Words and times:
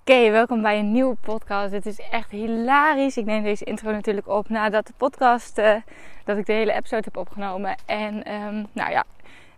Oké, 0.00 0.30
welkom 0.30 0.62
bij 0.62 0.78
een 0.78 0.92
nieuwe 0.92 1.16
podcast. 1.20 1.72
Het 1.72 1.86
is 1.86 2.00
echt 2.10 2.30
hilarisch. 2.30 3.16
Ik 3.16 3.24
neem 3.24 3.42
deze 3.42 3.64
intro 3.64 3.90
natuurlijk 3.90 4.28
op 4.28 4.48
nadat 4.48 4.86
de 4.86 4.92
podcast, 4.96 5.58
uh, 5.58 5.74
dat 6.24 6.36
ik 6.36 6.46
de 6.46 6.52
hele 6.52 6.72
episode 6.72 7.02
heb 7.04 7.16
opgenomen. 7.16 7.76
En 7.86 8.32
um, 8.32 8.66
nou 8.72 8.90
ja, 8.90 9.04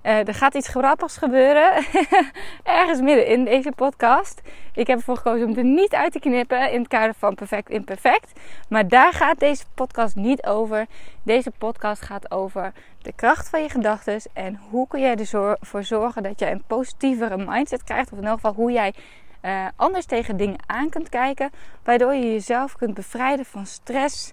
uh, 0.02 0.28
er 0.28 0.34
gaat 0.34 0.54
iets 0.54 0.68
grappigs 0.68 1.16
gebeuren. 1.16 1.72
Ergens 2.62 3.00
midden 3.00 3.26
in 3.26 3.44
deze 3.44 3.72
podcast. 3.72 4.40
Ik 4.74 4.86
heb 4.86 4.98
ervoor 4.98 5.16
gekozen 5.16 5.48
om 5.48 5.56
er 5.56 5.64
niet 5.64 5.94
uit 5.94 6.12
te 6.12 6.20
knippen 6.20 6.72
in 6.72 6.78
het 6.78 6.88
kader 6.88 7.14
van 7.14 7.34
perfect 7.34 7.68
imperfect. 7.68 8.40
Maar 8.68 8.88
daar 8.88 9.12
gaat 9.12 9.38
deze 9.38 9.64
podcast 9.74 10.16
niet 10.16 10.46
over. 10.46 10.86
Deze 11.22 11.50
podcast 11.58 12.02
gaat 12.02 12.30
over 12.30 12.72
de 13.02 13.12
kracht 13.12 13.48
van 13.48 13.62
je 13.62 13.68
gedachten. 13.68 14.20
En 14.32 14.60
hoe 14.70 14.88
kun 14.88 15.00
jij 15.00 15.16
ervoor 15.16 15.84
zorgen 15.84 16.22
dat 16.22 16.38
je 16.38 16.50
een 16.50 16.62
positievere 16.66 17.36
mindset 17.36 17.84
krijgt. 17.84 18.12
Of 18.12 18.18
in 18.18 18.26
elk 18.26 18.34
geval 18.34 18.54
hoe 18.54 18.72
jij 18.72 18.94
uh, 19.42 19.66
anders 19.76 20.04
tegen 20.04 20.36
dingen 20.36 20.58
aan 20.66 20.88
kunt 20.88 21.08
kijken. 21.08 21.50
Waardoor 21.84 22.14
je 22.14 22.32
jezelf 22.32 22.76
kunt 22.76 22.94
bevrijden 22.94 23.44
van 23.44 23.66
stress 23.66 24.32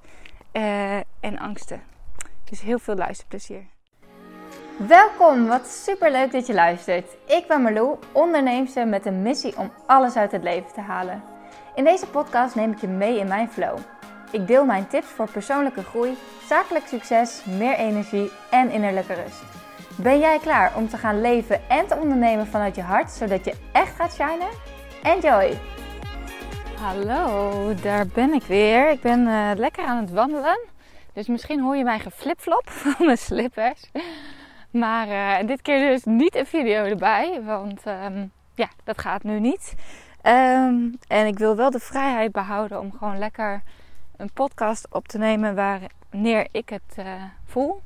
uh, 0.53 0.95
en 1.19 1.39
angsten. 1.39 1.81
Dus 2.49 2.61
heel 2.61 2.79
veel 2.79 2.95
luisterplezier. 2.95 3.65
Welkom, 4.77 5.47
wat 5.47 5.67
super 5.67 6.11
leuk 6.11 6.31
dat 6.31 6.47
je 6.47 6.53
luistert. 6.53 7.11
Ik 7.27 7.47
ben 7.47 7.61
Marlou, 7.61 7.97
onderneemster 8.11 8.87
met 8.87 9.05
een 9.05 9.21
missie 9.21 9.57
om 9.57 9.71
alles 9.85 10.15
uit 10.15 10.31
het 10.31 10.43
leven 10.43 10.73
te 10.73 10.81
halen. 10.81 11.23
In 11.75 11.83
deze 11.83 12.07
podcast 12.07 12.55
neem 12.55 12.71
ik 12.71 12.81
je 12.81 12.87
mee 12.87 13.19
in 13.19 13.27
mijn 13.27 13.49
flow. 13.49 13.77
Ik 14.31 14.47
deel 14.47 14.65
mijn 14.65 14.87
tips 14.87 15.07
voor 15.07 15.29
persoonlijke 15.31 15.83
groei, 15.83 16.17
zakelijk 16.47 16.87
succes, 16.87 17.43
meer 17.45 17.75
energie 17.75 18.31
en 18.49 18.71
innerlijke 18.71 19.13
rust. 19.13 19.43
Ben 19.95 20.19
jij 20.19 20.39
klaar 20.39 20.75
om 20.75 20.89
te 20.89 20.97
gaan 20.97 21.21
leven 21.21 21.69
en 21.69 21.87
te 21.87 21.95
ondernemen 21.95 22.47
vanuit 22.47 22.75
je 22.75 22.81
hart, 22.81 23.11
zodat 23.11 23.45
je 23.45 23.53
echt 23.71 23.95
gaat 23.95 24.13
shinen? 24.13 24.72
Enjoy! 25.03 25.57
Hallo, 26.79 27.73
daar 27.81 28.07
ben 28.07 28.33
ik 28.33 28.43
weer. 28.43 28.91
Ik 28.91 29.01
ben 29.01 29.19
uh, 29.19 29.51
lekker 29.55 29.85
aan 29.85 29.97
het 29.97 30.11
wandelen. 30.11 30.59
Dus 31.13 31.27
misschien 31.27 31.61
hoor 31.61 31.75
je 31.75 31.83
mij 31.83 31.99
geflipflop 31.99 32.69
van 32.81 33.05
mijn 33.05 33.17
slippers. 33.17 33.89
Maar 34.71 35.07
uh, 35.07 35.47
dit 35.47 35.61
keer 35.61 35.89
dus 35.89 36.03
niet 36.03 36.35
een 36.35 36.45
video 36.45 36.83
erbij. 36.83 37.41
Want 37.43 37.85
um, 37.85 38.31
ja, 38.55 38.69
dat 38.83 39.01
gaat 39.01 39.23
nu 39.23 39.39
niet. 39.39 39.75
Um, 40.23 40.97
en 41.07 41.27
ik 41.27 41.37
wil 41.37 41.55
wel 41.55 41.71
de 41.71 41.79
vrijheid 41.79 42.31
behouden 42.31 42.79
om 42.79 42.91
gewoon 42.91 43.17
lekker 43.17 43.61
een 44.17 44.31
podcast 44.33 44.87
op 44.89 45.07
te 45.07 45.17
nemen 45.17 45.55
wanneer 45.55 46.47
ik 46.51 46.69
het 46.69 46.95
uh, 46.99 47.05
voel. 47.45 47.81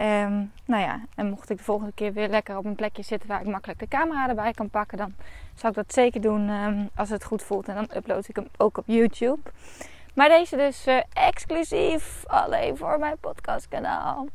Um, 0.00 0.52
nou 0.64 0.82
ja, 0.82 1.00
en 1.14 1.28
mocht 1.28 1.50
ik 1.50 1.56
de 1.56 1.64
volgende 1.64 1.92
keer 1.92 2.12
weer 2.12 2.28
lekker 2.28 2.56
op 2.56 2.64
een 2.64 2.74
plekje 2.74 3.02
zitten 3.02 3.28
waar 3.28 3.40
ik 3.40 3.46
makkelijk 3.46 3.78
de 3.78 3.88
camera 3.88 4.28
erbij 4.28 4.52
kan 4.52 4.70
pakken, 4.70 4.98
dan 4.98 5.14
zal 5.54 5.70
ik 5.70 5.76
dat 5.76 5.92
zeker 5.92 6.20
doen 6.20 6.48
um, 6.48 6.90
als 6.94 7.10
het 7.10 7.24
goed 7.24 7.42
voelt. 7.42 7.68
En 7.68 7.74
dan 7.74 7.90
upload 7.96 8.28
ik 8.28 8.36
hem 8.36 8.48
ook 8.56 8.78
op 8.78 8.84
YouTube. 8.86 9.40
Maar 10.14 10.28
deze 10.28 10.56
dus 10.56 10.86
uh, 10.86 11.00
exclusief 11.12 12.24
alleen 12.26 12.76
voor 12.76 12.98
mijn 12.98 13.18
podcastkanaal. 13.20 14.26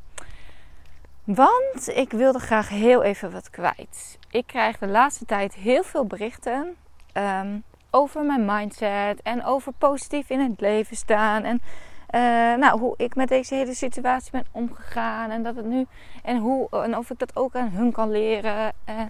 Want 1.24 1.88
ik 1.88 2.12
wilde 2.12 2.40
graag 2.40 2.70
heel 2.70 3.04
even 3.04 3.32
wat 3.32 3.50
kwijt. 3.50 4.18
Ik 4.30 4.48
krijg 4.48 4.78
de 4.78 4.88
laatste 4.88 5.26
tijd 5.26 5.54
heel 5.54 5.84
veel 5.84 6.06
berichten 6.06 6.76
um, 7.14 7.64
over 7.92 8.24
mijn 8.24 8.46
mindset 8.46 9.22
en 9.22 9.44
over 9.44 9.72
positief 9.78 10.30
in 10.30 10.40
het 10.40 10.62
leven 10.62 10.96
staan. 10.96 11.44
En 11.44 11.62
uh, 12.16 12.20
nou, 12.56 12.80
hoe 12.80 12.94
ik 12.98 13.16
met 13.16 13.28
deze 13.28 13.56
hele 13.56 13.74
situatie 13.74 14.32
ben 14.32 14.46
omgegaan. 14.52 15.30
En 15.30 15.44
dat 15.44 15.56
het 15.56 15.66
nu. 15.66 15.86
En, 16.24 16.38
hoe, 16.38 16.70
en 16.70 16.98
of 16.98 17.10
ik 17.10 17.20
dat 17.20 17.36
ook 17.36 17.56
aan 17.56 17.70
hun 17.70 17.92
kan 17.92 18.12
leren. 18.12 18.74
Uh, 18.90 19.02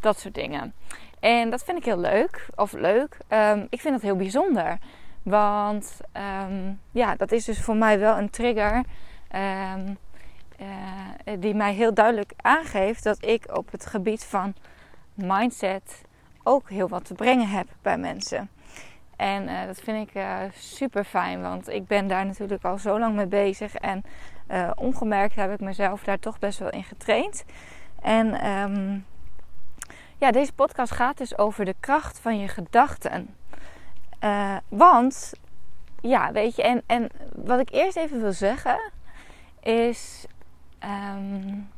dat 0.00 0.18
soort 0.18 0.34
dingen. 0.34 0.74
En 1.20 1.50
dat 1.50 1.64
vind 1.64 1.78
ik 1.78 1.84
heel 1.84 1.98
leuk. 1.98 2.46
Of 2.54 2.72
leuk. 2.72 3.18
Um, 3.28 3.66
ik 3.70 3.80
vind 3.80 3.94
dat 3.94 4.02
heel 4.02 4.16
bijzonder. 4.16 4.78
Want 5.22 6.00
um, 6.42 6.80
ja, 6.90 7.14
dat 7.16 7.32
is 7.32 7.44
dus 7.44 7.60
voor 7.60 7.76
mij 7.76 7.98
wel 7.98 8.18
een 8.18 8.30
trigger. 8.30 8.82
Um, 9.74 9.98
uh, 10.60 11.38
die 11.38 11.54
mij 11.54 11.72
heel 11.72 11.94
duidelijk 11.94 12.32
aangeeft 12.36 13.04
dat 13.04 13.24
ik 13.24 13.56
op 13.56 13.70
het 13.70 13.86
gebied 13.86 14.24
van 14.24 14.54
mindset 15.14 16.02
ook 16.42 16.70
heel 16.70 16.88
wat 16.88 17.04
te 17.04 17.14
brengen 17.14 17.48
heb 17.48 17.66
bij 17.82 17.98
mensen. 17.98 18.48
En 19.16 19.48
uh, 19.48 19.66
dat 19.66 19.80
vind 19.80 20.08
ik 20.08 20.14
uh, 20.14 20.38
super 20.52 21.04
fijn, 21.04 21.42
want 21.42 21.68
ik 21.68 21.86
ben 21.86 22.06
daar 22.06 22.26
natuurlijk 22.26 22.64
al 22.64 22.78
zo 22.78 22.98
lang 22.98 23.14
mee 23.14 23.26
bezig. 23.26 23.74
En 23.74 24.04
uh, 24.50 24.70
ongemerkt 24.74 25.34
heb 25.34 25.52
ik 25.52 25.60
mezelf 25.60 26.04
daar 26.04 26.18
toch 26.18 26.38
best 26.38 26.58
wel 26.58 26.70
in 26.70 26.84
getraind. 26.84 27.44
En 28.02 28.48
um, 28.50 29.06
ja, 30.16 30.30
deze 30.30 30.52
podcast 30.52 30.92
gaat 30.92 31.18
dus 31.18 31.38
over 31.38 31.64
de 31.64 31.74
kracht 31.80 32.18
van 32.18 32.38
je 32.38 32.48
gedachten. 32.48 33.34
want, 34.68 35.32
ja, 36.00 36.32
weet 36.32 36.56
je, 36.56 36.62
en, 36.62 36.82
en 36.86 37.08
wat 37.34 37.60
ik 37.60 37.70
eerst 37.70 37.96
even 37.96 38.20
wil 38.20 38.32
zeggen 38.32 38.92
is. 39.60 40.26
Um, 40.84 41.72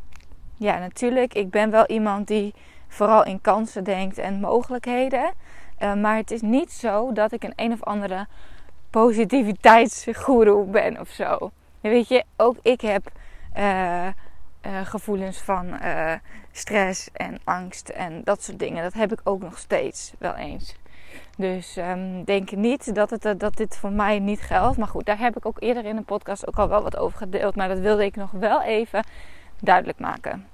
ja, 0.58 0.78
natuurlijk, 0.78 1.34
ik 1.34 1.50
ben 1.50 1.70
wel 1.70 1.86
iemand 1.86 2.26
die 2.26 2.54
vooral 2.88 3.24
in 3.24 3.40
kansen 3.40 3.84
denkt 3.84 4.18
en 4.18 4.40
mogelijkheden. 4.40 5.32
Uh, 5.78 5.94
maar 5.94 6.16
het 6.16 6.30
is 6.30 6.40
niet 6.40 6.72
zo 6.72 7.12
dat 7.12 7.32
ik 7.32 7.44
een 7.44 7.52
een 7.56 7.72
of 7.72 7.82
andere 7.82 8.26
positiviteitsgoeroe 8.90 10.66
ben 10.66 11.00
of 11.00 11.08
zo. 11.08 11.50
weet 11.80 12.08
je, 12.08 12.24
ook 12.36 12.56
ik 12.62 12.80
heb 12.80 13.10
uh, 13.56 14.06
uh, 14.06 14.12
gevoelens 14.84 15.38
van 15.38 15.78
stress 16.52 17.08
en 17.12 17.38
angst 17.44 17.88
en 17.88 18.20
dat 18.24 18.42
soort 18.42 18.58
dingen. 18.58 18.82
Dat 18.82 18.92
heb 18.92 19.12
ik 19.12 19.20
ook 19.24 19.42
nog 19.42 19.58
steeds 19.58 20.12
wel 20.18 20.34
eens. 20.34 20.76
Dus 21.36 21.76
um, 21.76 22.24
denk 22.24 22.50
niet 22.50 22.94
dat, 22.94 23.10
het, 23.10 23.40
dat 23.40 23.56
dit 23.56 23.76
voor 23.76 23.92
mij 23.92 24.18
niet 24.18 24.40
geldt. 24.40 24.78
Maar 24.78 24.88
goed, 24.88 25.06
daar 25.06 25.18
heb 25.18 25.36
ik 25.36 25.46
ook 25.46 25.60
eerder 25.60 25.84
in 25.84 25.96
een 25.96 26.04
podcast 26.04 26.48
ook 26.48 26.58
al 26.58 26.68
wel 26.68 26.82
wat 26.82 26.96
over 26.96 27.18
gedeeld. 27.18 27.56
Maar 27.56 27.68
dat 27.68 27.78
wilde 27.78 28.04
ik 28.04 28.16
nog 28.16 28.30
wel 28.30 28.62
even 28.62 29.04
duidelijk 29.60 29.98
maken. 29.98 30.46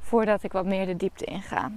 Voordat 0.00 0.42
ik 0.42 0.52
wat 0.52 0.66
meer 0.66 0.86
de 0.86 0.96
diepte 0.96 1.24
inga. 1.24 1.70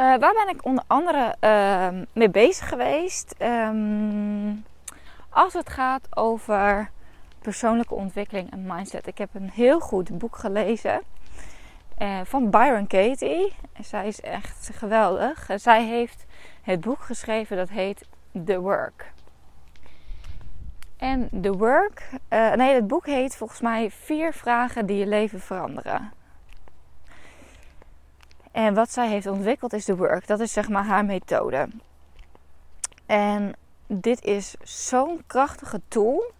Uh, 0.00 0.04
waar 0.04 0.32
ben 0.32 0.48
ik 0.48 0.64
onder 0.64 0.84
andere 0.86 1.36
uh, 1.40 1.88
mee 2.12 2.30
bezig 2.30 2.68
geweest? 2.68 3.34
Um, 3.42 4.64
als 5.28 5.52
het 5.52 5.68
gaat 5.68 6.16
over 6.16 6.90
persoonlijke 7.38 7.94
ontwikkeling 7.94 8.50
en 8.50 8.62
mindset. 8.66 9.06
Ik 9.06 9.18
heb 9.18 9.28
een 9.32 9.50
heel 9.50 9.80
goed 9.80 10.18
boek 10.18 10.36
gelezen 10.36 11.00
uh, 11.98 12.20
van 12.24 12.50
Byron 12.50 12.86
Katie. 12.86 13.52
Zij 13.80 14.06
is 14.06 14.20
echt 14.20 14.70
geweldig. 14.72 15.48
Zij 15.54 15.84
heeft 15.84 16.24
het 16.62 16.80
boek 16.80 17.00
geschreven 17.00 17.56
dat 17.56 17.68
heet 17.68 18.08
The 18.44 18.60
Work. 18.60 19.12
En 20.96 21.28
The 21.42 21.52
Work, 21.52 22.10
nee, 22.28 22.74
het 22.74 22.86
boek 22.86 23.06
heet 23.06 23.36
volgens 23.36 23.60
mij 23.60 23.90
Vier 23.90 24.32
vragen 24.32 24.86
die 24.86 24.96
je 24.96 25.06
leven 25.06 25.40
veranderen. 25.40 26.12
En 28.58 28.74
wat 28.74 28.92
zij 28.92 29.08
heeft 29.08 29.26
ontwikkeld 29.26 29.72
is 29.72 29.84
de 29.84 29.96
work. 29.96 30.26
Dat 30.26 30.40
is 30.40 30.52
zeg 30.52 30.68
maar 30.68 30.84
haar 30.84 31.04
methode. 31.04 31.68
En 33.06 33.54
dit 33.86 34.24
is 34.24 34.54
zo'n 34.62 35.22
krachtige 35.26 35.80
tool 35.88 36.32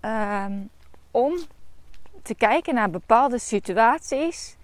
um, 0.00 0.70
om 1.10 1.38
te 2.22 2.34
kijken 2.34 2.74
naar 2.74 2.90
bepaalde 2.90 3.38
situaties, 3.38 4.56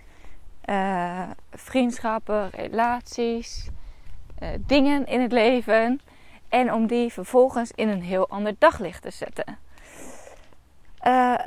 uh, 0.64 1.30
vriendschappen, 1.50 2.50
relaties, 2.50 3.68
uh, 4.42 4.48
dingen 4.66 5.06
in 5.06 5.20
het 5.20 5.32
leven. 5.32 6.00
En 6.48 6.72
om 6.72 6.86
die 6.86 7.12
vervolgens 7.12 7.70
in 7.74 7.88
een 7.88 8.02
heel 8.02 8.28
ander 8.28 8.54
daglicht 8.58 9.02
te 9.02 9.10
zetten. 9.10 9.58
Uh, 11.06 11.38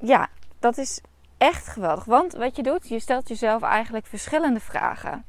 ja, 0.00 0.28
dat 0.58 0.78
is 0.78 1.00
echt 1.42 1.68
geweldig. 1.68 2.04
Want 2.04 2.32
wat 2.32 2.56
je 2.56 2.62
doet, 2.62 2.88
je 2.88 2.98
stelt 2.98 3.28
jezelf 3.28 3.62
eigenlijk 3.62 4.06
verschillende 4.06 4.60
vragen. 4.60 5.24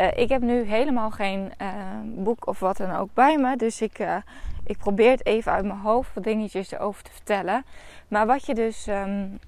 Uh, 0.00 0.16
ik 0.16 0.28
heb 0.28 0.42
nu 0.42 0.62
helemaal 0.62 1.10
geen 1.10 1.52
uh, 1.62 1.68
boek 2.04 2.46
of 2.46 2.58
wat 2.58 2.76
dan 2.76 2.96
ook 2.96 3.08
bij 3.14 3.38
me. 3.38 3.56
Dus 3.56 3.80
ik, 3.80 3.98
uh, 3.98 4.16
ik 4.64 4.78
probeer 4.78 5.10
het 5.10 5.26
even 5.26 5.52
uit 5.52 5.64
mijn 5.64 5.78
hoofd 5.78 6.14
wat 6.14 6.24
dingetjes 6.24 6.70
erover 6.70 7.02
te 7.02 7.10
vertellen. 7.10 7.64
Maar 8.08 8.26
wat 8.26 8.46
je 8.46 8.54
dus 8.54 8.86
um, 8.86 9.38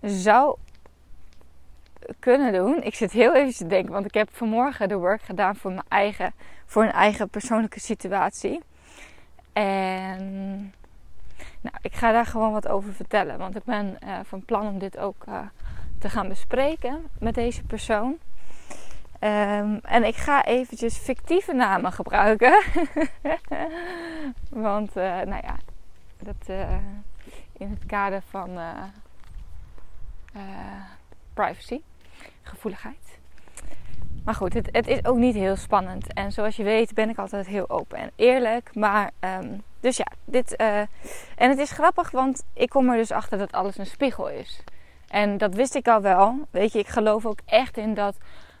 zou 0.00 0.56
kunnen 2.18 2.52
doen. 2.52 2.82
Ik 2.82 2.94
zit 2.94 3.12
heel 3.12 3.34
even 3.34 3.54
te 3.54 3.66
denken, 3.66 3.92
want 3.92 4.06
ik 4.06 4.14
heb 4.14 4.28
vanmorgen 4.32 4.88
de 4.88 4.96
work 4.96 5.22
gedaan 5.22 5.56
voor 5.56 5.70
mijn 5.70 5.86
eigen, 5.88 6.32
voor 6.66 6.82
een 6.82 6.92
eigen 6.92 7.28
persoonlijke 7.28 7.80
situatie. 7.80 8.60
En 9.52 10.74
nou, 11.60 11.76
ik 11.80 11.94
ga 11.94 12.12
daar 12.12 12.26
gewoon 12.26 12.52
wat 12.52 12.68
over 12.68 12.92
vertellen. 12.92 13.38
Want 13.38 13.56
ik 13.56 13.64
ben 13.64 13.98
uh, 14.04 14.18
van 14.22 14.44
plan 14.44 14.66
om 14.66 14.78
dit 14.78 14.98
ook 14.98 15.24
uh, 15.28 15.40
te 15.98 16.08
gaan 16.08 16.28
bespreken 16.28 17.06
met 17.18 17.34
deze 17.34 17.62
persoon. 17.62 18.18
Um, 19.20 19.80
en 19.82 20.04
ik 20.04 20.16
ga 20.16 20.44
eventjes 20.44 20.96
fictieve 20.96 21.52
namen 21.52 21.92
gebruiken. 21.92 22.62
want, 24.66 24.96
uh, 24.96 25.04
nou 25.04 25.42
ja, 25.42 25.56
dat 26.18 26.56
in 27.52 27.70
het 27.70 27.86
kader 27.86 28.22
van 28.28 28.58
privacy, 31.34 31.80
gevoeligheid. 32.42 33.09
Maar 34.24 34.34
goed, 34.34 34.54
het, 34.54 34.68
het, 34.72 34.86
is 34.86 35.04
ook 35.04 35.16
niet 35.16 35.34
heel 35.34 35.56
spannend. 35.56 36.12
En 36.12 36.32
zoals 36.32 36.56
je 36.56 36.62
weet 36.62 36.94
ben 36.94 37.08
ik 37.08 37.18
altijd 37.18 37.46
heel 37.46 37.70
open 37.70 37.98
en 37.98 38.10
eerlijk. 38.16 38.74
Maar, 38.74 39.10
ehm, 39.18 39.58
dus 39.80 39.96
ja, 39.96 40.06
dit... 40.24 40.54
Uh, 40.60 40.78
en 41.36 41.50
het 41.50 41.58
is 41.58 41.70
grappig, 41.70 42.10
want 42.10 42.44
ik 42.52 42.68
kom 42.68 42.90
er 42.90 42.96
dus 42.96 43.10
achter 43.10 43.38
dat 43.38 43.52
alles 43.52 43.78
een 43.78 43.86
spiegel 43.86 44.28
is. 44.28 44.62
En 45.08 45.38
dat 45.38 45.54
wist 45.54 45.74
ik 45.74 45.88
al 45.88 46.00
wel. 46.00 46.38
Weet 46.50 46.72
je, 46.72 46.78
ik 46.78 46.88
geloof 46.88 47.26
ook 47.26 47.38
echt 47.44 47.76
in 47.76 47.94
dat 47.94 48.16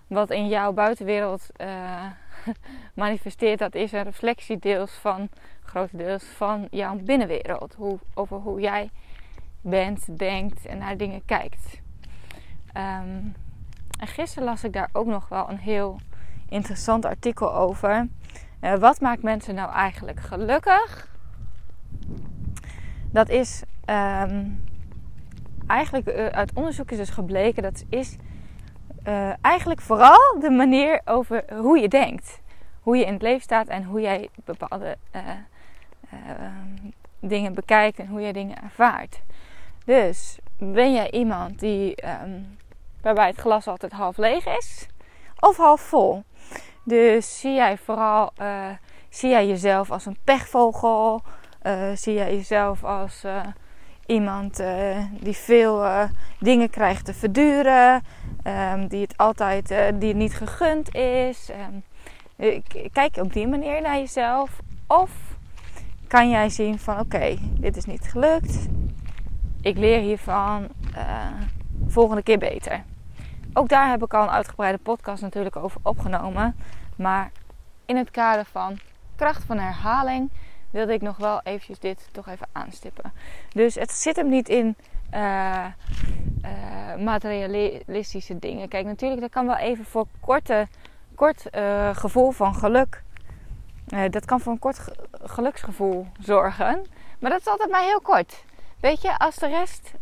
wat 0.06 0.30
in 0.30 0.48
jouw 0.48 0.72
buitenwereld 0.72 1.46
uh, 1.56 2.04
manifesteert, 2.94 3.58
dat 3.58 3.74
is 3.74 3.92
een 3.92 4.02
reflectie 4.02 4.58
deels 4.58 4.92
van, 4.92 5.28
grotendeels 5.62 6.24
van 6.24 6.68
jouw 6.70 6.96
binnenwereld. 6.96 7.74
Hoe, 7.74 7.98
over 8.14 8.36
hoe 8.36 8.60
jij 8.60 8.90
bent, 9.60 10.18
denkt 10.18 10.66
en 10.66 10.78
naar 10.78 10.96
dingen 10.96 11.24
kijkt. 11.24 11.80
Um, 12.76 13.34
en 14.00 14.06
gisteren 14.06 14.44
las 14.44 14.64
ik 14.64 14.72
daar 14.72 14.88
ook 14.92 15.06
nog 15.06 15.28
wel 15.28 15.48
een 15.48 15.58
heel 15.58 16.00
interessant 16.48 17.04
artikel 17.04 17.54
over. 17.54 18.08
Uh, 18.60 18.74
wat 18.74 19.00
maakt 19.00 19.22
mensen 19.22 19.54
nou 19.54 19.72
eigenlijk 19.72 20.20
gelukkig? 20.20 21.08
Dat 23.12 23.28
is 23.28 23.62
um, 23.86 24.64
eigenlijk 25.66 26.08
uh, 26.08 26.26
uit 26.26 26.52
onderzoek 26.54 26.90
is 26.90 26.96
dus 26.96 27.10
gebleken 27.10 27.62
dat 27.62 27.84
is 27.88 28.16
uh, 29.06 29.32
eigenlijk 29.40 29.80
vooral 29.80 30.40
de 30.40 30.50
manier 30.50 31.00
over 31.04 31.44
hoe 31.54 31.78
je 31.78 31.88
denkt, 31.88 32.40
hoe 32.80 32.96
je 32.96 33.04
in 33.04 33.12
het 33.12 33.22
leven 33.22 33.42
staat 33.42 33.66
en 33.66 33.84
hoe 33.84 34.00
jij 34.00 34.28
bepaalde 34.44 34.96
dingen 37.20 37.54
bekijkt 37.54 37.98
en 37.98 38.06
hoe 38.06 38.20
jij 38.20 38.32
dingen 38.32 38.62
ervaart. 38.62 39.22
Dus 39.84 40.38
ben 40.58 40.92
jij 40.92 41.10
iemand 41.10 41.58
die 41.58 42.06
um, 42.22 42.58
waarbij 43.02 43.26
het 43.26 43.40
glas 43.40 43.66
altijd 43.66 43.92
half 43.92 44.16
leeg 44.16 44.46
is 44.46 44.86
of 45.40 45.56
half 45.56 45.80
vol. 45.80 46.24
Dus 46.84 47.40
zie 47.40 47.54
jij 47.54 47.78
vooral 47.78 48.32
uh, 48.42 48.66
zie 49.08 49.30
jij 49.30 49.46
jezelf 49.46 49.90
als 49.90 50.06
een 50.06 50.18
pechvogel? 50.24 51.22
Uh, 51.62 51.90
zie 51.94 52.14
jij 52.14 52.34
jezelf 52.36 52.84
als 52.84 53.24
uh, 53.24 53.40
iemand 54.06 54.62
die 55.20 55.36
veel 55.36 55.84
dingen 56.38 56.70
krijgt 56.70 57.04
te 57.04 57.14
verduren, 57.14 58.02
um, 58.72 58.86
die 58.86 59.00
het 59.00 59.16
altijd 59.16 59.68
die 59.68 60.08
het 60.08 60.16
niet 60.16 60.34
gegund 60.34 60.94
is? 60.94 61.50
Um, 61.50 61.82
kijk 62.92 63.16
op 63.16 63.32
die 63.32 63.48
manier 63.48 63.82
naar 63.82 63.96
jezelf. 63.96 64.50
Of 64.86 65.10
kan 66.06 66.30
jij 66.30 66.48
zien 66.48 66.78
van 66.78 66.98
oké, 66.98 67.36
dit 67.40 67.76
is 67.76 67.84
niet 67.84 68.08
gelukt. 68.10 68.68
Ik 69.60 69.78
leer 69.78 70.00
hiervan 70.00 70.68
volgende 71.86 72.22
keer 72.22 72.38
beter. 72.38 72.82
Ook 73.52 73.68
daar 73.68 73.88
heb 73.90 74.02
ik 74.02 74.14
al 74.14 74.22
een 74.22 74.30
uitgebreide 74.30 74.78
podcast 74.78 75.22
natuurlijk 75.22 75.56
over 75.56 75.80
opgenomen. 75.82 76.56
Maar 76.96 77.30
in 77.86 77.96
het 77.96 78.10
kader 78.10 78.44
van 78.44 78.78
kracht 79.16 79.44
van 79.44 79.58
herhaling 79.58 80.30
wilde 80.70 80.92
ik 80.92 81.00
nog 81.00 81.16
wel 81.16 81.40
eventjes 81.42 81.78
dit 81.78 82.08
toch 82.12 82.28
even 82.28 82.46
aanstippen. 82.52 83.12
Dus 83.52 83.74
het 83.74 83.92
zit 83.92 84.16
hem 84.16 84.28
niet 84.28 84.48
in 84.48 84.76
uh, 85.14 85.66
uh, 86.44 87.04
materialistische 87.04 88.38
dingen. 88.38 88.68
Kijk, 88.68 88.86
natuurlijk, 88.86 89.20
dat 89.20 89.30
kan 89.30 89.46
wel 89.46 89.56
even 89.56 89.84
voor 89.84 90.06
korte, 90.20 90.68
kort 91.14 91.46
uh, 91.52 91.96
gevoel 91.96 92.30
van 92.30 92.54
geluk. 92.54 93.02
dat 94.10 94.24
kan 94.24 94.40
voor 94.40 94.52
een 94.52 94.58
kort 94.58 94.80
geluksgevoel 95.22 96.06
zorgen. 96.20 96.86
Maar 97.18 97.30
dat 97.30 97.40
is 97.40 97.46
altijd 97.46 97.70
maar 97.70 97.82
heel 97.82 98.00
kort. 98.00 98.44
Weet 98.80 99.02
je, 99.02 99.18
als 99.18 99.36
de 99.36 99.48
rest 99.48 99.92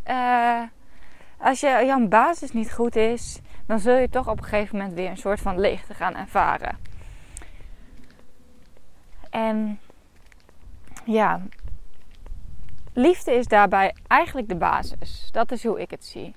als 1.38 1.61
je, 1.61 1.82
jouw 1.87 2.08
basis 2.08 2.52
niet 2.52 2.73
goed 2.73 2.96
is, 2.96 3.40
dan 3.67 3.79
zul 3.79 3.96
je 3.96 4.08
toch 4.08 4.29
op 4.29 4.38
een 4.38 4.44
gegeven 4.44 4.76
moment 4.79 4.94
weer 4.94 5.11
een 5.11 5.17
soort 5.17 5.40
van 5.40 5.61
leegte 5.61 5.94
gaan 5.94 6.14
ervaren. 6.14 6.79
En 9.31 9.81
ja, 11.05 11.40
liefde 12.93 13.32
is 13.32 13.46
daarbij 13.46 13.94
eigenlijk 14.06 14.49
de 14.49 14.56
basis. 14.56 15.29
Dat 15.32 15.52
is 15.52 15.64
hoe 15.64 15.81
ik 15.81 15.90
het 15.90 16.05
zie. 16.05 16.35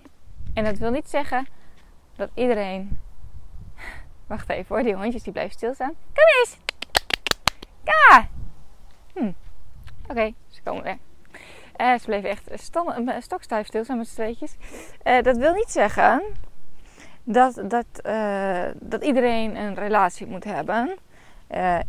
En 0.54 0.64
dat 0.64 0.78
wil 0.78 0.92
niet 0.92 1.10
zeggen 1.10 1.48
dat 2.16 2.30
iedereen. 2.34 3.00
Wacht 4.28 4.50
even 4.50 4.76
hoor, 4.76 4.84
die 4.84 4.96
hondjes 4.96 5.24
die 5.24 5.34
blijven 5.34 5.54
stilstaan. 5.54 5.94
Kom 6.14 6.24
eens! 6.40 6.58
Hm. 9.14 9.32
Oké, 10.08 10.34
ze 10.48 10.62
komen 10.64 10.84
weer. 10.84 10.98
Uh, 11.82 11.94
ze 12.00 12.06
bleven 12.06 12.30
echt 12.30 12.50
stokstijf 13.20 13.68
stil 13.68 13.86
zijn 13.86 13.98
met 13.98 14.08
z'n 14.08 14.14
tweetjes. 14.14 14.56
Uh, 15.04 15.22
dat 15.22 15.38
wil 15.38 15.54
niet 15.54 15.72
zeggen 15.72 16.22
dat, 17.24 17.62
dat, 17.68 17.86
dat 18.74 19.04
iedereen 19.04 19.56
een 19.56 19.76
relatie 19.76 20.28
moet 20.28 20.44
hebben. 20.44 20.98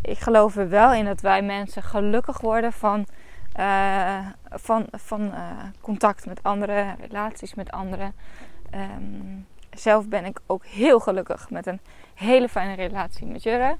ik 0.02 0.18
geloof 0.18 0.56
er 0.56 0.68
wel 0.68 0.92
in 0.92 1.04
dat 1.04 1.20
wij 1.20 1.42
mensen 1.42 1.82
gelukkig 1.82 2.40
worden 2.40 2.72
van, 2.72 3.06
van, 4.50 4.86
van 4.90 5.32
contact 5.80 6.26
met 6.26 6.42
anderen, 6.42 6.96
relaties 7.00 7.54
met 7.54 7.70
anderen. 7.70 8.14
Um, 8.74 9.46
zelf 9.70 10.08
ben 10.08 10.24
ik 10.24 10.40
ook 10.46 10.66
heel 10.66 11.00
gelukkig 11.00 11.50
met 11.50 11.66
een 11.66 11.80
hele 12.14 12.48
fijne 12.48 12.74
relatie 12.74 13.26
met 13.26 13.42
Jurre. 13.42 13.76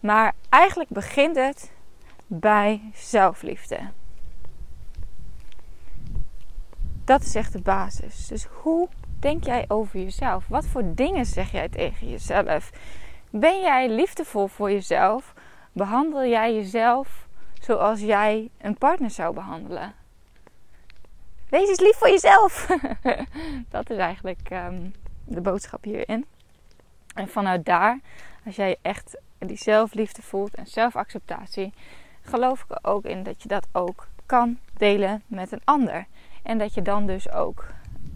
Maar 0.00 0.32
eigenlijk 0.48 0.90
begint 0.90 1.36
het 1.36 1.72
bij 2.26 2.80
zelfliefde. 2.94 3.78
Dat 7.12 7.22
is 7.22 7.34
echt 7.34 7.52
de 7.52 7.60
basis. 7.60 8.26
Dus 8.26 8.44
hoe 8.44 8.88
denk 9.20 9.44
jij 9.44 9.64
over 9.68 10.00
jezelf? 10.00 10.48
Wat 10.48 10.66
voor 10.66 10.94
dingen 10.94 11.26
zeg 11.26 11.52
jij 11.52 11.68
tegen 11.68 12.08
jezelf? 12.08 12.70
Ben 13.30 13.60
jij 13.60 13.88
liefdevol 13.88 14.46
voor 14.46 14.70
jezelf? 14.70 15.34
Behandel 15.72 16.26
jij 16.26 16.54
jezelf 16.54 17.26
zoals 17.60 18.00
jij 18.00 18.50
een 18.60 18.78
partner 18.78 19.10
zou 19.10 19.34
behandelen? 19.34 19.94
Wees 21.48 21.68
eens 21.68 21.80
lief 21.80 21.96
voor 21.96 22.08
jezelf. 22.08 22.66
dat 23.68 23.90
is 23.90 23.96
eigenlijk 23.96 24.50
um, 24.50 24.94
de 25.24 25.40
boodschap 25.40 25.84
hierin. 25.84 26.26
En 27.14 27.28
vanuit 27.28 27.64
daar, 27.64 28.00
als 28.44 28.56
jij 28.56 28.76
echt 28.82 29.16
die 29.38 29.56
zelfliefde 29.56 30.22
voelt 30.22 30.54
en 30.54 30.66
zelfacceptatie, 30.66 31.72
geloof 32.22 32.62
ik 32.62 32.70
er 32.70 32.90
ook 32.90 33.04
in 33.04 33.22
dat 33.22 33.42
je 33.42 33.48
dat 33.48 33.66
ook 33.72 34.08
kan 34.26 34.58
delen 34.76 35.22
met 35.26 35.52
een 35.52 35.62
ander. 35.64 36.06
En 36.42 36.58
dat 36.58 36.74
je 36.74 36.82
dan 36.82 37.06
dus 37.06 37.30
ook 37.30 37.66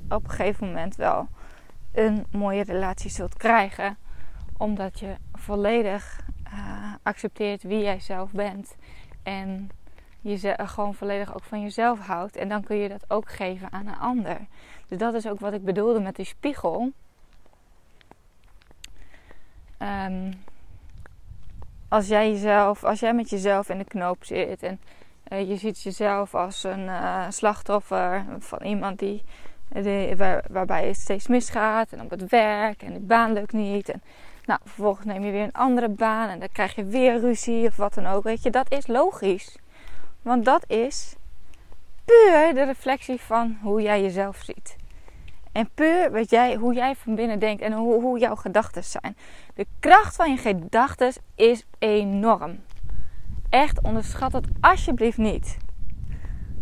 op 0.09 0.25
een 0.25 0.31
gegeven 0.31 0.67
moment 0.67 0.97
wel 0.97 1.29
een 1.93 2.27
mooie 2.31 2.63
relatie 2.63 3.11
zult 3.11 3.37
krijgen. 3.37 3.97
Omdat 4.57 5.01
je 5.01 5.17
volledig 5.33 6.21
uh, 6.53 6.95
accepteert 7.03 7.63
wie 7.63 7.83
jij 7.83 8.01
zelf 8.01 8.31
bent. 8.31 8.77
En 9.23 9.71
je 10.21 10.55
gewoon 10.57 10.95
volledig 10.95 11.35
ook 11.35 11.45
van 11.45 11.63
jezelf 11.63 11.99
houdt. 11.99 12.37
En 12.37 12.49
dan 12.49 12.63
kun 12.63 12.77
je 12.77 12.89
dat 12.89 13.05
ook 13.09 13.31
geven 13.31 13.73
aan 13.73 13.87
een 13.87 13.99
ander. 13.99 14.39
Dus 14.87 14.99
dat 14.99 15.15
is 15.15 15.29
ook 15.29 15.41
wat 15.41 15.53
ik 15.53 15.65
bedoelde 15.65 16.01
met 16.01 16.17
die 16.17 16.25
spiegel. 16.25 16.93
Um, 19.79 20.33
als 21.89 22.09
jij 22.09 22.31
jezelf, 22.31 22.85
als 22.85 23.01
jij 23.01 23.15
met 23.15 23.31
jezelf 23.31 23.69
in 23.69 23.79
de 23.79 23.85
knoop 23.85 24.25
zit 24.25 24.63
en 24.63 24.81
uh, 25.33 25.49
je 25.49 25.57
ziet 25.57 25.83
jezelf 25.83 26.35
als 26.35 26.65
een 26.65 26.85
uh, 26.85 27.25
slachtoffer 27.29 28.25
van 28.39 28.63
iemand 28.63 28.99
die, 28.99 29.23
die 29.69 30.17
waar, 30.17 30.45
waarbij 30.51 30.87
het 30.87 30.97
steeds 30.97 31.27
misgaat. 31.27 31.93
En 31.93 32.01
op 32.01 32.11
het 32.11 32.29
werk 32.29 32.83
en 32.83 32.93
de 32.93 33.01
baan 33.01 33.33
lukt 33.33 33.53
niet. 33.53 33.89
En 33.89 34.03
nou, 34.45 34.61
vervolgens 34.65 35.07
neem 35.07 35.25
je 35.25 35.33
weer 35.33 35.43
een 35.43 35.53
andere 35.53 35.89
baan 35.89 36.29
en 36.29 36.39
dan 36.39 36.49
krijg 36.53 36.75
je 36.75 36.85
weer 36.85 37.21
ruzie 37.21 37.67
of 37.67 37.77
wat 37.77 37.95
dan 37.95 38.07
ook. 38.07 38.23
Weet 38.23 38.43
je, 38.43 38.51
dat 38.51 38.73
is 38.73 38.87
logisch. 38.87 39.57
Want 40.23 40.45
dat 40.45 40.65
is 40.67 41.17
puur 42.05 42.55
de 42.55 42.65
reflectie 42.65 43.21
van 43.21 43.59
hoe 43.63 43.83
jij 43.83 44.03
jezelf 44.03 44.37
ziet. 44.37 44.77
En 45.53 45.71
puur 45.75 46.11
wat 46.11 46.31
jij, 46.31 46.55
hoe 46.55 46.75
jij 46.75 46.95
van 46.95 47.15
binnen 47.15 47.39
denkt 47.39 47.63
en 47.63 47.73
hoe, 47.73 48.03
hoe 48.03 48.19
jouw 48.19 48.35
gedachten 48.35 48.85
zijn. 48.85 49.17
De 49.55 49.67
kracht 49.81 50.17
van 50.17 50.31
je 50.31 50.37
gedachten 50.37 51.13
is 51.35 51.65
enorm. 51.79 52.59
Echt 53.57 53.83
onderschat 53.83 54.33
het 54.33 54.47
alsjeblieft 54.61 55.19
niet. 55.19 55.57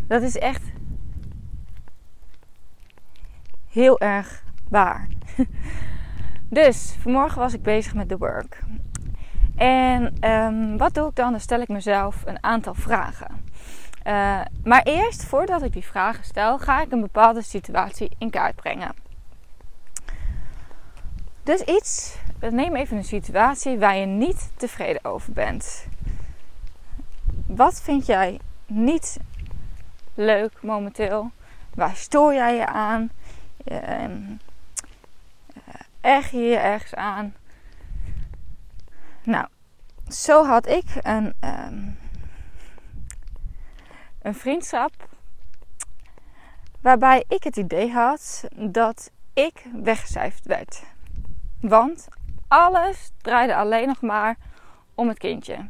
Dat 0.07 0.23
is 0.23 0.39
echt 0.39 0.63
heel 3.71 4.01
erg 4.01 4.45
waar. 4.69 5.09
Dus 6.49 6.97
vanmorgen 7.01 7.39
was 7.39 7.55
ik 7.55 7.63
bezig 7.63 7.95
met 7.95 8.09
de 8.09 8.17
work. 8.17 8.63
En 9.57 10.17
ehm, 10.21 10.77
wat 10.77 10.95
doe 10.95 11.09
ik 11.09 11.15
dan? 11.15 11.31
Dan 11.31 11.41
stel 11.41 11.61
ik 11.61 11.69
mezelf 11.69 12.23
een 12.25 12.43
aantal 12.43 12.75
vragen. 12.75 13.45
Uh, 14.07 14.41
maar 14.65 14.83
eerst, 14.83 15.25
voordat 15.25 15.63
ik 15.63 15.73
die 15.73 15.85
vragen 15.85 16.25
stel, 16.25 16.59
ga 16.59 16.83
ik 16.83 16.93
een 16.93 17.01
bepaalde 17.01 17.43
situatie 17.43 18.11
in 18.19 18.31
kaart 18.31 18.57
brengen. 18.57 18.95
Dus 21.43 21.61
iets, 21.61 22.19
neem 22.51 22.77
even 22.77 22.97
een 22.97 23.05
situatie 23.05 23.79
waar 23.79 23.97
je 23.97 24.07
niet 24.07 24.51
tevreden 24.57 25.05
over 25.05 25.33
bent. 25.33 25.87
Wat 27.47 27.83
vind 27.83 28.07
jij 28.07 28.41
niet 28.67 29.17
leuk 30.15 30.63
momenteel? 30.63 31.31
Waar 31.75 31.97
stoor 31.97 32.35
jij 32.35 32.55
je 32.55 32.67
aan? 32.67 33.11
Uh, 33.65 34.05
erger 36.01 36.39
je 36.39 36.49
je 36.49 36.57
ergens 36.57 36.95
aan? 36.95 37.35
Nou, 39.23 39.47
zo 40.09 40.45
had 40.45 40.67
ik 40.67 40.85
een, 41.03 41.35
ehm, 41.41 41.89
een 44.23 44.35
vriendschap 44.35 44.93
waarbij 46.81 47.25
ik 47.29 47.45
het 47.45 47.57
idee 47.57 47.93
had 47.93 48.45
dat 48.53 49.11
ik 49.33 49.65
weggecijferd 49.83 50.47
werd. 50.47 50.83
Want 51.61 52.09
alles 52.49 53.11
draaide 53.23 53.57
alleen 53.57 53.87
nog 53.87 54.01
maar 54.01 54.37
om 54.95 55.09
het 55.09 55.19
kindje. 55.19 55.67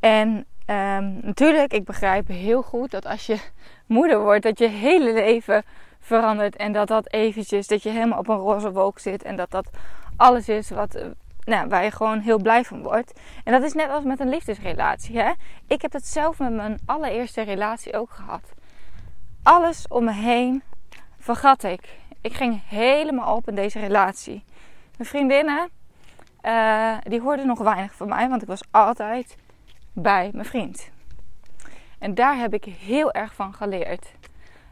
En 0.00 0.28
um, 0.66 1.18
natuurlijk, 1.22 1.72
ik 1.72 1.84
begrijp 1.84 2.28
heel 2.28 2.62
goed 2.62 2.90
dat 2.90 3.06
als 3.06 3.26
je 3.26 3.38
moeder 3.86 4.20
wordt, 4.20 4.42
dat 4.42 4.58
je 4.58 4.68
hele 4.68 5.12
leven 5.12 5.62
verandert. 6.00 6.56
En 6.56 6.72
dat 6.72 6.88
dat 6.88 7.12
eventjes, 7.12 7.66
dat 7.66 7.82
je 7.82 7.90
helemaal 7.90 8.18
op 8.18 8.28
een 8.28 8.36
roze 8.36 8.72
wolk 8.72 8.98
zit. 8.98 9.22
En 9.22 9.36
dat 9.36 9.50
dat 9.50 9.70
alles 10.16 10.48
is 10.48 10.70
wat, 10.70 10.94
eh, 10.94 11.06
nou, 11.44 11.68
waar 11.68 11.84
je 11.84 11.90
gewoon 11.90 12.18
heel 12.18 12.38
blij 12.38 12.64
van 12.64 12.82
wordt. 12.82 13.20
En 13.44 13.52
dat 13.52 13.62
is 13.62 13.72
net 13.72 13.90
als 13.90 14.04
met 14.04 14.20
een 14.20 14.28
liefdesrelatie. 14.28 15.18
Hè? 15.18 15.32
Ik 15.66 15.82
heb 15.82 15.92
het 15.92 16.06
zelf 16.06 16.38
met 16.38 16.52
mijn 16.52 16.78
allereerste 16.86 17.42
relatie 17.42 17.96
ook 17.96 18.10
gehad. 18.10 18.52
Alles 19.42 19.88
om 19.88 20.04
me 20.04 20.12
heen 20.12 20.62
vergat 21.18 21.62
ik. 21.62 21.98
Ik 22.20 22.32
ging 22.32 22.62
helemaal 22.68 23.36
op 23.36 23.48
in 23.48 23.54
deze 23.54 23.78
relatie. 23.78 24.44
Mijn 24.96 25.08
vriendinnen, 25.08 25.68
uh, 26.42 26.96
die 27.02 27.20
hoorden 27.20 27.46
nog 27.46 27.58
weinig 27.58 27.94
van 27.94 28.08
mij, 28.08 28.28
want 28.28 28.42
ik 28.42 28.48
was 28.48 28.62
altijd 28.70 29.36
bij 29.92 30.30
mijn 30.32 30.46
vriend. 30.46 30.90
En 31.98 32.14
daar 32.14 32.36
heb 32.36 32.54
ik 32.54 32.64
heel 32.64 33.12
erg 33.12 33.34
van 33.34 33.54
geleerd. 33.54 34.14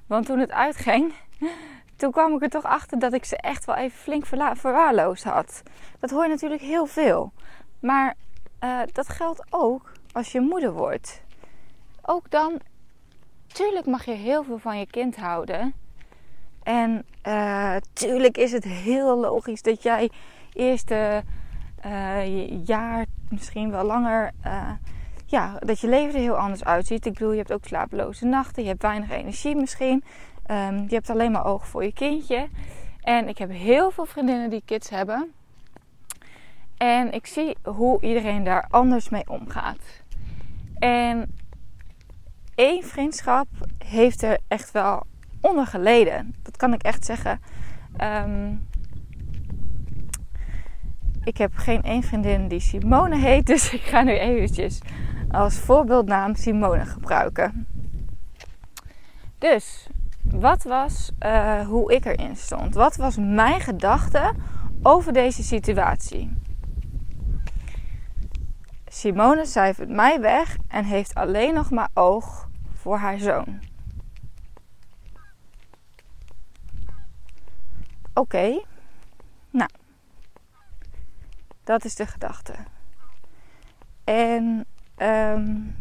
Want 0.06 0.26
toen 0.26 0.38
het 0.38 0.50
uitging, 0.50 1.12
toen 1.96 2.10
kwam 2.10 2.34
ik 2.34 2.42
er 2.42 2.48
toch 2.48 2.64
achter 2.64 2.98
dat 2.98 3.12
ik 3.12 3.24
ze 3.24 3.36
echt 3.36 3.64
wel 3.64 3.76
even 3.76 3.98
flink 3.98 4.26
verwaarloosd 4.56 5.24
had. 5.24 5.62
Dat 6.00 6.10
hoor 6.10 6.22
je 6.22 6.28
natuurlijk 6.28 6.62
heel 6.62 6.86
veel. 6.86 7.32
Maar 7.80 8.14
uh, 8.64 8.80
dat 8.92 9.08
geldt 9.08 9.42
ook 9.50 9.92
als 10.12 10.32
je 10.32 10.40
moeder 10.40 10.72
wordt. 10.72 11.22
Ook 12.02 12.30
dan, 12.30 12.60
tuurlijk 13.46 13.86
mag 13.86 14.04
je 14.04 14.12
heel 14.12 14.44
veel 14.44 14.58
van 14.58 14.78
je 14.78 14.86
kind 14.86 15.16
houden. 15.16 15.74
En 16.62 17.06
uh, 17.26 17.76
tuurlijk 17.92 18.36
is 18.36 18.52
het 18.52 18.64
heel 18.64 19.18
logisch 19.18 19.62
dat 19.62 19.82
jij 19.82 20.10
eerste 20.52 21.22
uh, 21.86 22.64
jaar, 22.64 23.06
misschien 23.28 23.70
wel 23.70 23.84
langer, 23.84 24.32
ja, 25.30 25.58
dat 25.58 25.80
je 25.80 25.88
leven 25.88 26.14
er 26.14 26.20
heel 26.20 26.36
anders 26.36 26.64
uitziet. 26.64 27.06
Ik 27.06 27.12
bedoel, 27.12 27.30
je 27.30 27.38
hebt 27.38 27.52
ook 27.52 27.64
slapeloze 27.64 28.24
nachten, 28.24 28.62
je 28.62 28.68
hebt 28.68 28.82
weinig 28.82 29.10
energie 29.10 29.56
misschien. 29.56 30.04
Um, 30.50 30.84
je 30.88 30.94
hebt 30.94 31.10
alleen 31.10 31.32
maar 31.32 31.44
oog 31.44 31.66
voor 31.66 31.84
je 31.84 31.92
kindje. 31.92 32.48
En 33.00 33.28
ik 33.28 33.38
heb 33.38 33.50
heel 33.50 33.90
veel 33.90 34.04
vriendinnen 34.04 34.50
die 34.50 34.62
kids 34.64 34.88
hebben. 34.90 35.32
En 36.76 37.12
ik 37.12 37.26
zie 37.26 37.56
hoe 37.62 38.00
iedereen 38.00 38.44
daar 38.44 38.66
anders 38.70 39.08
mee 39.08 39.28
omgaat. 39.28 40.02
En 40.78 41.34
één 42.54 42.82
vriendschap 42.82 43.46
heeft 43.84 44.22
er 44.22 44.38
echt 44.48 44.70
wel 44.70 45.02
onder 45.40 45.66
geleden. 45.66 46.34
Dat 46.42 46.56
kan 46.56 46.72
ik 46.72 46.82
echt 46.82 47.04
zeggen. 47.04 47.40
Um, 48.02 48.68
ik 51.24 51.38
heb 51.38 51.56
geen 51.56 51.82
één 51.82 52.02
vriendin 52.02 52.48
die 52.48 52.60
Simone 52.60 53.16
heet. 53.16 53.46
Dus 53.52 53.72
ik 53.72 53.80
ga 53.80 54.02
nu 54.02 54.12
eventjes 54.18 54.80
als 55.30 55.58
voorbeeldnaam 55.58 56.34
Simone 56.34 56.86
gebruiken. 56.86 57.66
Dus, 59.38 59.88
wat 60.22 60.62
was 60.62 61.10
uh, 61.20 61.66
hoe 61.66 61.94
ik 61.94 62.04
erin 62.04 62.36
stond? 62.36 62.74
Wat 62.74 62.96
was 62.96 63.16
mijn 63.16 63.60
gedachte 63.60 64.34
over 64.82 65.12
deze 65.12 65.42
situatie? 65.42 66.36
Simone 68.86 69.46
cijfert 69.46 69.88
mij 69.88 70.20
weg 70.20 70.56
en 70.68 70.84
heeft 70.84 71.14
alleen 71.14 71.54
nog 71.54 71.70
maar 71.70 71.88
oog 71.94 72.48
voor 72.74 72.96
haar 72.96 73.18
zoon. 73.18 73.60
Oké, 78.14 78.62
nou, 79.50 79.70
dat 81.64 81.84
is 81.84 81.94
de 81.94 82.06
gedachte. 82.06 82.54
En 84.04 84.66
um, 85.02 85.76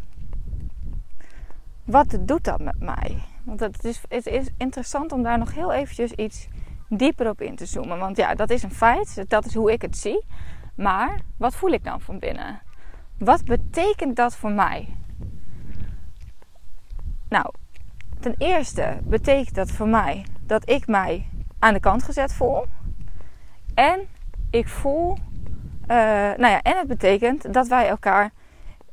wat 1.83 2.17
doet 2.19 2.43
dat 2.43 2.59
met 2.59 2.79
mij? 2.79 3.23
Want 3.43 3.59
het 3.59 3.83
is, 3.83 4.01
het 4.09 4.27
is 4.27 4.47
interessant 4.57 5.11
om 5.11 5.23
daar 5.23 5.37
nog 5.37 5.53
heel 5.53 5.73
eventjes 5.73 6.11
iets 6.11 6.47
dieper 6.89 7.29
op 7.29 7.41
in 7.41 7.55
te 7.55 7.65
zoomen. 7.65 7.97
Want 7.97 8.17
ja, 8.17 8.35
dat 8.35 8.49
is 8.49 8.63
een 8.63 8.71
feit. 8.71 9.23
Dat 9.27 9.45
is 9.45 9.53
hoe 9.53 9.71
ik 9.71 9.81
het 9.81 9.97
zie. 9.97 10.25
Maar 10.75 11.19
wat 11.37 11.55
voel 11.55 11.71
ik 11.71 11.83
dan 11.83 12.01
van 12.01 12.19
binnen? 12.19 12.61
Wat 13.17 13.45
betekent 13.45 14.15
dat 14.15 14.35
voor 14.35 14.51
mij? 14.51 14.95
Nou, 17.29 17.53
ten 18.19 18.35
eerste 18.37 18.97
betekent 19.03 19.55
dat 19.55 19.71
voor 19.71 19.87
mij 19.87 20.25
dat 20.41 20.69
ik 20.69 20.87
mij 20.87 21.29
aan 21.59 21.73
de 21.73 21.79
kant 21.79 22.03
gezet 22.03 22.33
voel. 22.33 22.65
En 23.73 23.99
ik 24.49 24.67
voel, 24.67 25.11
uh, 25.11 25.17
nou 26.37 26.47
ja, 26.47 26.61
en 26.61 26.77
het 26.77 26.87
betekent 26.87 27.53
dat 27.53 27.67
wij 27.67 27.87
elkaar 27.87 28.31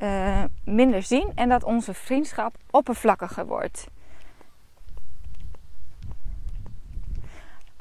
uh, 0.04 0.44
minder 0.64 1.02
zien 1.02 1.32
en 1.34 1.48
dat 1.48 1.64
onze 1.64 1.94
vriendschap 1.94 2.54
oppervlakkiger 2.70 3.46
wordt. 3.46 3.86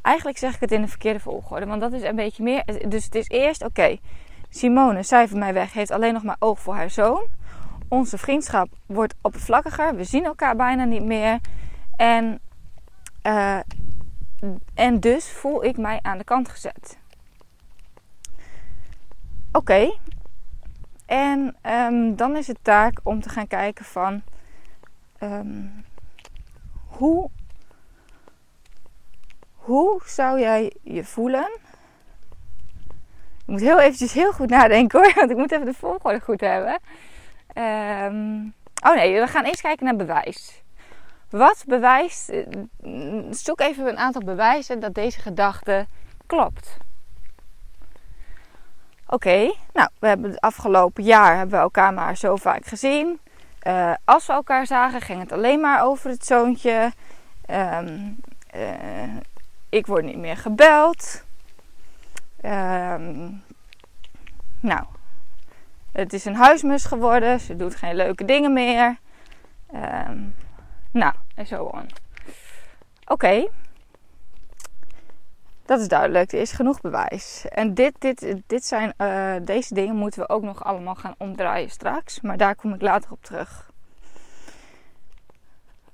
Eigenlijk 0.02 0.38
zeg 0.38 0.54
ik 0.54 0.60
het 0.60 0.72
in 0.72 0.82
de 0.82 0.88
verkeerde 0.88 1.20
volgorde, 1.20 1.66
want 1.66 1.82
dat 1.82 1.94
is 1.94 2.02
een 2.02 2.16
beetje 2.16 2.44
meer. 2.44 2.64
Dus 2.88 3.06
het 3.06 3.16
is 3.16 3.28
eerst, 3.28 3.64
oké, 3.64 3.98
Simone 4.50 5.04
cijfert 5.04 5.40
mij 5.40 5.54
weg, 5.54 5.74
heeft 5.74 5.92
alleen 5.92 6.14
nog 6.14 6.24
maar 6.24 6.36
oog 6.40 6.60
voor 6.60 6.76
haar 6.76 6.90
zoon. 6.90 7.28
Onze 7.88 8.18
vriendschap 8.18 8.68
wordt 8.86 9.16
oppervlakkiger, 9.22 9.96
we 9.96 10.04
zien 10.04 10.26
elkaar 10.26 10.56
bijna 10.56 10.84
niet 10.84 11.04
meer. 11.04 11.40
En, 11.96 12.40
uh, 13.24 13.60
en 14.74 15.00
dus 15.00 15.32
voel 15.32 15.64
ik 15.64 15.78
mij 15.78 16.00
aan 16.02 16.18
de 16.18 16.24
kant 16.24 16.50
gezet. 16.50 16.98
Oké, 19.52 19.94
en 21.14 21.56
um, 21.72 22.16
dan 22.16 22.36
is 22.36 22.48
het 22.48 22.58
taak 22.62 23.00
om 23.04 23.22
te 23.22 23.30
gaan 23.30 23.48
kijken 23.48 23.86
van 23.86 24.22
um, 25.20 25.86
hoe, 26.88 27.30
hoe 29.54 30.02
zou 30.06 30.40
jij 30.40 30.74
je 30.82 31.04
voelen? 31.04 31.60
Ik 33.38 33.46
moet 33.46 33.62
heel 33.62 33.80
eventjes 33.80 34.14
heel 34.14 34.32
goed 34.32 34.50
nadenken 34.50 35.00
hoor, 35.00 35.14
want 35.20 35.32
ik 35.32 35.38
moet 35.38 35.52
even 35.52 35.66
de 35.66 35.74
volgorde 35.74 36.20
goed 36.20 36.42
hebben. 36.42 36.80
Um, 37.56 38.54
oh 38.88 38.96
nee, 38.96 39.20
we 39.20 39.28
gaan 39.28 39.44
eerst 39.44 39.62
kijken 39.62 39.86
naar 39.86 39.96
bewijs. 39.96 40.62
Wat 41.30 41.64
bewijst, 41.68 42.30
eh, 42.30 42.46
zoek 43.30 43.60
even 43.60 43.88
een 43.88 43.98
aantal 43.98 44.24
bewijzen 44.24 44.80
dat 44.80 44.94
deze 44.94 45.20
gedachte 45.20 45.88
klopt. 46.26 46.78
Oké, 49.14 49.54
nou, 49.74 49.90
we 50.00 50.08
hebben 50.08 50.32
het 50.32 50.42
afgelopen 50.42 51.04
jaar 51.04 51.38
hebben 51.38 51.56
we 51.56 51.62
elkaar 51.62 51.94
maar 51.94 52.18
zo 52.18 52.36
vaak 52.36 52.66
gezien. 52.66 53.20
Uh, 53.68 53.94
als 54.06 54.26
we 54.26 54.34
elkaar 54.34 54.68
zagen, 54.68 55.02
ging 55.02 55.20
het 55.20 55.32
alleen 55.32 55.60
maar 55.60 55.84
over 55.84 56.10
het 56.10 56.26
zoontje. 56.26 56.92
Um, 57.50 58.16
uh, 58.56 59.16
ik 59.70 59.86
word 59.88 60.04
niet 60.04 60.18
meer 60.18 60.38
gebeld. 60.38 61.24
Um, 62.46 63.44
nou, 64.60 64.84
het 65.92 66.14
is 66.14 66.26
een 66.26 66.36
huismus 66.36 66.86
geworden. 66.86 67.40
Ze 67.40 67.56
doet 67.56 67.76
geen 67.76 67.96
leuke 67.96 68.26
dingen 68.26 68.54
meer. 68.54 68.98
Um, 69.76 70.36
nou, 70.92 71.14
en 71.36 71.48
zo 71.48 71.64
on. 71.64 71.90
Oké. 73.06 73.48
Dat 75.66 75.80
is 75.80 75.88
duidelijk, 75.88 76.32
er 76.32 76.40
is 76.40 76.52
genoeg 76.52 76.82
bewijs. 76.82 77.46
En 77.50 77.74
dit, 77.74 77.96
dit, 78.00 78.36
dit 78.48 78.66
zijn, 78.66 78.94
uh, 78.98 79.36
deze 79.42 79.74
dingen 79.74 79.96
moeten 79.96 80.22
we 80.22 80.30
ook 80.30 80.44
nog 80.44 80.64
allemaal 80.64 80.96
gaan 80.96 81.16
omdraaien 81.18 81.70
straks. 81.70 82.22
Maar 82.22 82.38
daar 82.38 82.56
kom 82.56 82.74
ik 82.74 82.82
later 82.82 83.12
op 83.12 83.24
terug. 83.24 83.72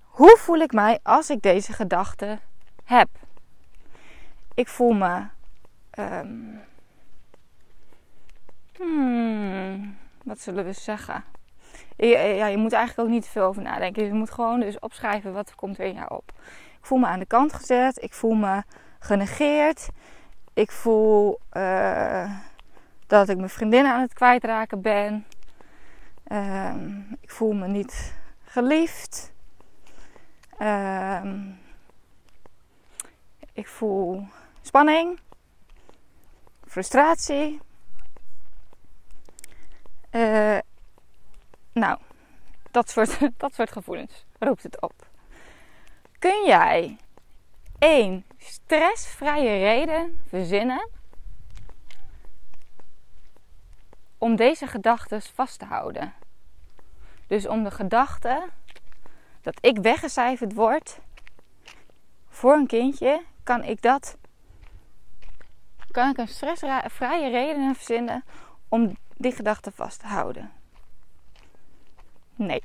Hoe 0.03 0.37
voel 0.37 0.57
ik 0.57 0.73
mij 0.73 0.99
als 1.03 1.29
ik 1.29 1.41
deze 1.41 1.73
gedachten 1.73 2.39
heb? 2.83 3.09
Ik 4.53 4.67
voel 4.67 4.91
me. 4.91 5.23
Um, 5.99 6.61
hmm, 8.75 9.97
wat 10.23 10.39
zullen 10.39 10.65
we 10.65 10.73
zeggen? 10.73 11.23
Ja, 11.95 12.45
je 12.47 12.57
moet 12.57 12.73
eigenlijk 12.73 13.07
ook 13.07 13.15
niet 13.15 13.27
veel 13.27 13.43
over 13.43 13.61
nadenken. 13.61 14.05
Je 14.05 14.13
moet 14.13 14.31
gewoon 14.31 14.59
dus 14.59 14.79
opschrijven 14.79 15.33
wat 15.33 15.55
komt 15.55 15.79
er 15.79 15.85
in 15.85 15.93
jou 15.93 16.07
op. 16.09 16.31
Ik 16.79 16.85
voel 16.85 16.97
me 16.97 17.05
aan 17.05 17.19
de 17.19 17.25
kant 17.25 17.53
gezet. 17.53 18.03
Ik 18.03 18.13
voel 18.13 18.33
me 18.33 18.63
genegeerd. 18.99 19.89
Ik 20.53 20.71
voel 20.71 21.39
uh, 21.53 22.31
dat 23.07 23.29
ik 23.29 23.37
mijn 23.37 23.49
vriendin 23.49 23.85
aan 23.85 24.01
het 24.01 24.13
kwijtraken 24.13 24.81
ben. 24.81 25.25
Uh, 26.27 26.73
ik 27.19 27.31
voel 27.31 27.53
me 27.53 27.67
niet 27.67 28.13
geliefd. 28.43 29.31
Uh, 30.59 31.21
ik 33.53 33.67
voel 33.67 34.27
spanning, 34.61 35.19
frustratie. 36.67 37.59
Uh, 40.11 40.57
nou, 41.73 41.99
dat 42.71 42.89
soort, 42.89 43.19
dat 43.37 43.53
soort 43.53 43.71
gevoelens 43.71 44.25
roept 44.39 44.63
het 44.63 44.81
op. 44.81 44.93
Kun 46.19 46.45
jij 46.45 46.97
één 47.79 48.25
stressvrije 48.37 49.57
reden 49.57 50.21
verzinnen 50.27 50.89
om 54.17 54.35
deze 54.35 54.67
gedachten 54.67 55.21
vast 55.21 55.59
te 55.59 55.65
houden? 55.65 56.13
Dus 57.27 57.47
om 57.47 57.63
de 57.63 57.71
gedachte 57.71 58.49
dat 59.41 59.57
ik 59.61 59.77
weggecijferd 59.77 60.53
word 60.53 60.99
voor 62.29 62.53
een 62.53 62.67
kindje, 62.67 63.23
kan 63.43 63.63
ik 63.63 63.81
dat. 63.81 64.17
Kan 65.91 66.09
ik 66.09 66.17
een 66.17 66.27
stressvrije 66.27 67.29
reden 67.29 67.75
verzinnen 67.75 68.23
om 68.67 68.97
die 69.17 69.31
gedachte 69.31 69.71
vast 69.71 69.99
te 69.99 70.07
houden? 70.07 70.51
Nee. 72.35 72.63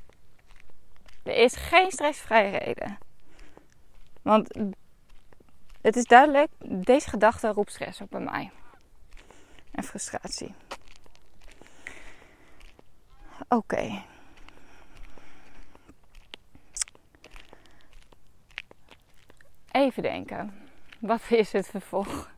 Er 1.23 1.37
is 1.37 1.56
geen 1.56 1.90
stressvrije 1.90 2.59
reden. 2.59 2.99
Want 4.23 4.75
het 5.84 5.96
is 5.96 6.04
duidelijk, 6.04 6.50
deze 6.58 7.08
gedachte 7.08 7.48
roept 7.48 7.70
stress 7.70 8.00
op 8.00 8.10
bij 8.10 8.20
mij. 8.20 8.50
En 9.70 9.82
frustratie. 9.82 10.54
Oké. 13.48 14.02
Even 19.70 20.02
denken. 20.02 20.54
Wat 20.98 21.20
is 21.28 21.52
het 21.52 21.66
vervolg? 21.66 22.30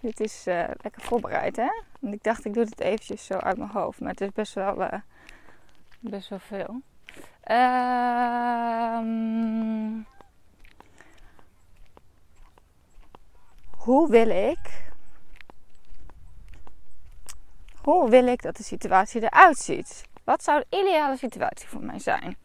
Dit 0.00 0.20
is 0.20 0.46
uh, 0.46 0.68
lekker 0.76 1.02
voorbereid, 1.02 1.56
hè? 1.56 1.68
Want 2.00 2.14
ik 2.14 2.22
dacht, 2.22 2.44
ik 2.44 2.54
doe 2.54 2.64
het 2.64 2.80
eventjes 2.80 3.26
zo 3.26 3.34
uit 3.34 3.56
mijn 3.56 3.70
hoofd. 3.70 4.00
Maar 4.00 4.10
het 4.10 4.20
is 4.20 4.32
best 4.32 4.54
wel, 4.54 4.80
uh, 4.80 4.92
best 6.00 6.28
wel 6.28 6.38
veel. 6.38 6.82
Ehm 7.42 8.98
hoe 13.88 14.10
wil 14.10 14.28
ik. 14.28 14.90
Hoe 17.82 18.10
wil 18.10 18.26
ik 18.26 18.42
dat 18.42 18.56
de 18.56 18.62
situatie 18.62 19.22
eruit 19.22 19.58
ziet? 19.58 20.02
Wat 20.24 20.44
zou 20.44 20.62
de 20.68 20.78
ideale 20.78 21.16
situatie 21.16 21.68
voor 21.68 21.82
mij 21.82 21.98
zijn? 21.98 22.36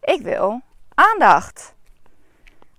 Ik 0.00 0.20
wil 0.22 0.60
aandacht. 0.94 1.74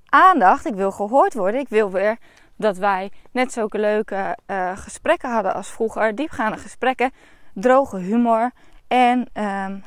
Aandacht, 0.06 0.66
ik 0.66 0.74
wil 0.74 0.92
gehoord 0.92 1.34
worden. 1.34 1.60
Ik 1.60 1.70
wil 1.70 1.92
weer 1.92 2.18
dat 2.56 2.78
wij 2.78 3.12
net 3.32 3.52
zulke 3.52 3.80
leuke 3.80 4.38
uh, 4.48 4.78
gesprekken 4.78 5.32
hadden 5.32 5.54
als 5.54 5.72
vroeger. 5.72 6.16
Diepgaande 6.16 6.58
gesprekken, 6.58 7.12
droge 7.54 7.98
humor 7.98 8.52
en 8.88 9.30
um, 9.34 9.84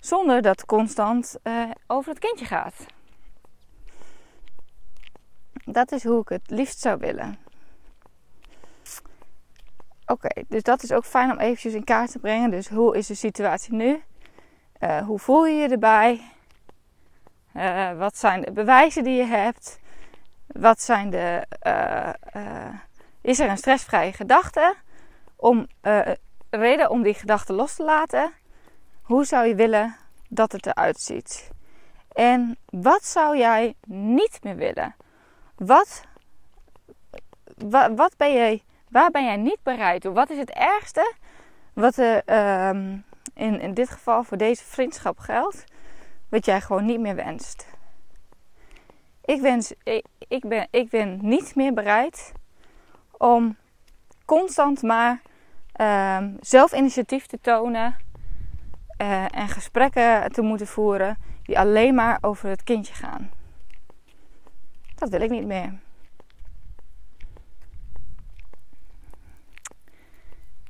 zonder 0.00 0.42
dat 0.42 0.64
constant 0.64 1.36
uh, 1.42 1.70
over 1.86 2.10
het 2.10 2.18
kindje 2.18 2.44
gaat. 2.44 2.86
Dat 5.68 5.92
is 5.92 6.04
hoe 6.04 6.20
ik 6.20 6.28
het 6.28 6.50
liefst 6.50 6.80
zou 6.80 6.98
willen. 6.98 7.38
Oké, 10.06 10.42
dus 10.48 10.62
dat 10.62 10.82
is 10.82 10.92
ook 10.92 11.04
fijn 11.04 11.30
om 11.30 11.38
eventjes 11.38 11.74
in 11.74 11.84
kaart 11.84 12.12
te 12.12 12.18
brengen. 12.18 12.50
Dus 12.50 12.68
hoe 12.68 12.96
is 12.96 13.06
de 13.06 13.14
situatie 13.14 13.74
nu? 13.74 14.02
Uh, 14.80 14.98
hoe 14.98 15.18
voel 15.18 15.46
je 15.46 15.54
je 15.54 15.68
erbij? 15.68 16.20
Uh, 17.54 17.98
wat 17.98 18.16
zijn 18.16 18.40
de 18.40 18.52
bewijzen 18.52 19.04
die 19.04 19.16
je 19.16 19.24
hebt? 19.24 19.78
Wat 20.46 20.80
zijn 20.80 21.10
de. 21.10 21.46
Uh, 21.66 22.68
is 23.20 23.38
er 23.38 23.48
een 23.48 23.56
stressvrije 23.56 24.12
gedachte? 24.12 24.74
Om, 25.36 25.66
reden 26.50 26.90
om 26.90 27.02
die 27.02 27.14
gedachte 27.14 27.52
los 27.52 27.74
te 27.74 27.82
laten? 27.82 28.32
Hoe 29.02 29.24
zou 29.24 29.46
je 29.46 29.54
willen 29.54 29.96
dat 30.28 30.52
het 30.52 30.66
eruit 30.66 31.00
ziet? 31.00 31.50
En 32.12 32.56
wat 32.70 33.04
zou 33.04 33.36
jij 33.36 33.74
niet 33.86 34.38
meer 34.42 34.56
willen? 34.56 34.94
Wat, 35.56 36.04
wat, 37.96 38.16
ben 38.16 38.60
waar 38.88 39.10
ben 39.10 39.24
jij 39.24 39.36
niet 39.36 39.62
bereid 39.62 40.00
toe? 40.00 40.12
Wat 40.12 40.30
is 40.30 40.38
het 40.38 40.50
ergste 40.50 41.14
wat 41.72 41.96
er 41.96 42.22
um, 42.68 43.04
in, 43.34 43.60
in 43.60 43.74
dit 43.74 43.90
geval 43.90 44.24
voor 44.24 44.36
deze 44.36 44.64
vriendschap 44.64 45.18
geldt, 45.18 45.64
wat 46.28 46.44
jij 46.44 46.60
gewoon 46.60 46.84
niet 46.84 47.00
meer 47.00 47.14
wenst? 47.14 47.66
Ik, 49.24 49.40
wens, 49.40 49.72
ik, 50.28 50.48
ben, 50.48 50.68
ik 50.70 50.88
ben 50.88 51.18
niet 51.22 51.54
meer 51.54 51.72
bereid 51.74 52.32
om 53.18 53.56
constant 54.24 54.82
maar 54.82 55.20
um, 55.80 56.36
zelf 56.40 56.72
initiatief 56.72 57.26
te 57.26 57.40
tonen 57.40 57.96
uh, 59.02 59.24
en 59.36 59.48
gesprekken 59.48 60.32
te 60.32 60.42
moeten 60.42 60.66
voeren 60.66 61.16
die 61.42 61.58
alleen 61.58 61.94
maar 61.94 62.18
over 62.20 62.48
het 62.48 62.62
kindje 62.62 62.94
gaan. 62.94 63.30
Dat 64.96 65.08
wil 65.08 65.20
ik 65.20 65.30
niet 65.30 65.46
meer. 65.46 65.78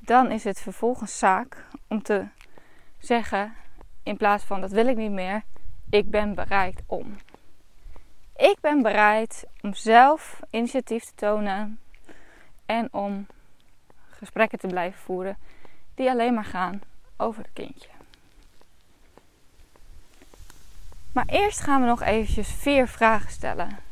Dan 0.01 0.31
is 0.31 0.45
het 0.45 0.61
vervolgens 0.61 1.19
zaak 1.19 1.65
om 1.89 2.03
te 2.03 2.27
zeggen, 2.99 3.55
in 4.03 4.17
plaats 4.17 4.45
van 4.45 4.61
dat 4.61 4.71
wil 4.71 4.87
ik 4.87 4.97
niet 4.97 5.11
meer, 5.11 5.43
ik 5.91 6.11
ben 6.11 6.35
bereid 6.35 6.83
om. 6.87 7.17
Ik 8.37 8.57
ben 8.61 8.83
bereid 8.83 9.45
om 9.63 9.75
zelf 9.75 10.41
initiatief 10.51 11.05
te 11.05 11.15
tonen 11.15 11.79
en 12.67 12.93
om 12.93 13.27
gesprekken 14.09 14.59
te 14.59 14.67
blijven 14.67 15.01
voeren 15.01 15.37
die 15.95 16.11
alleen 16.11 16.35
maar 16.35 16.45
gaan 16.45 16.81
over 17.17 17.43
het 17.43 17.53
kindje. 17.53 17.89
Maar 21.13 21.27
eerst 21.27 21.61
gaan 21.61 21.81
we 21.81 21.87
nog 21.87 22.03
eventjes 22.03 22.53
vier 22.53 22.89
vragen 22.89 23.31
stellen. 23.31 23.86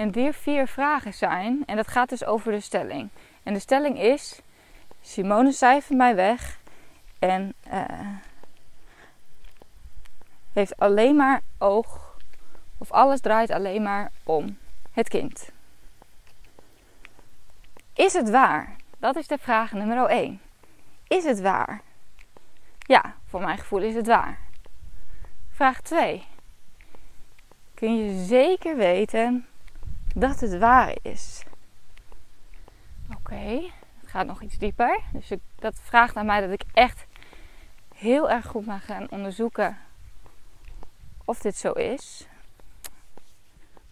En 0.00 0.10
die 0.10 0.32
vier 0.32 0.66
vragen 0.66 1.14
zijn, 1.14 1.62
en 1.66 1.76
dat 1.76 1.88
gaat 1.88 2.08
dus 2.08 2.24
over 2.24 2.52
de 2.52 2.60
stelling. 2.60 3.08
En 3.42 3.52
de 3.52 3.58
stelling 3.60 3.98
is: 3.98 4.40
Simone 5.00 5.52
cijfert 5.52 5.98
mij 5.98 6.14
weg 6.14 6.58
en 7.18 7.54
uh, 7.72 7.84
heeft 10.52 10.76
alleen 10.78 11.16
maar 11.16 11.40
oog, 11.58 12.16
of 12.78 12.90
alles 12.90 13.20
draait 13.20 13.50
alleen 13.50 13.82
maar 13.82 14.10
om 14.22 14.58
het 14.92 15.08
kind. 15.08 15.50
Is 17.94 18.12
het 18.12 18.30
waar? 18.30 18.76
Dat 18.98 19.16
is 19.16 19.26
de 19.26 19.38
vraag 19.38 19.72
nummer 19.72 20.06
1. 20.06 20.40
Is 21.08 21.24
het 21.24 21.40
waar? 21.40 21.80
Ja, 22.78 23.14
voor 23.26 23.40
mijn 23.40 23.58
gevoel 23.58 23.82
is 23.82 23.94
het 23.94 24.06
waar. 24.06 24.38
Vraag 25.50 25.80
2. 25.80 26.24
Kun 27.74 27.96
je 27.96 28.24
zeker 28.24 28.76
weten 28.76 29.44
dat 30.14 30.40
het 30.40 30.58
waar 30.58 30.96
is. 31.02 31.42
Oké, 33.16 33.70
het 34.00 34.08
gaat 34.08 34.26
nog 34.26 34.42
iets 34.42 34.58
dieper. 34.58 35.00
Dus 35.12 35.32
dat 35.58 35.80
vraagt 35.82 36.16
aan 36.16 36.26
mij 36.26 36.40
dat 36.40 36.50
ik 36.50 36.62
echt 36.72 37.06
heel 37.94 38.30
erg 38.30 38.46
goed 38.46 38.66
mag 38.66 38.84
gaan 38.84 39.10
onderzoeken 39.10 39.78
of 41.24 41.38
dit 41.38 41.56
zo 41.56 41.72
is. 41.72 42.26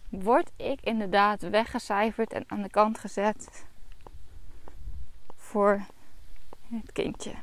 Word 0.09 0.51
ik 0.55 0.81
inderdaad 0.81 1.41
weggecijferd 1.41 2.33
en 2.33 2.43
aan 2.47 2.61
de 2.61 2.69
kant 2.69 2.99
gezet 2.99 3.65
voor 5.35 5.85
het 6.69 6.91
kindje? 6.91 7.33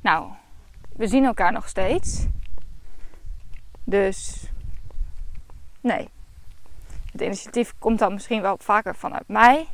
Nou, 0.00 0.32
we 0.96 1.06
zien 1.06 1.24
elkaar 1.24 1.52
nog 1.52 1.68
steeds. 1.68 2.26
Dus 3.84 4.50
nee, 5.80 6.08
het 7.12 7.20
initiatief 7.20 7.74
komt 7.78 7.98
dan 7.98 8.12
misschien 8.12 8.42
wel 8.42 8.56
vaker 8.58 8.96
vanuit 8.96 9.28
mij. 9.28 9.66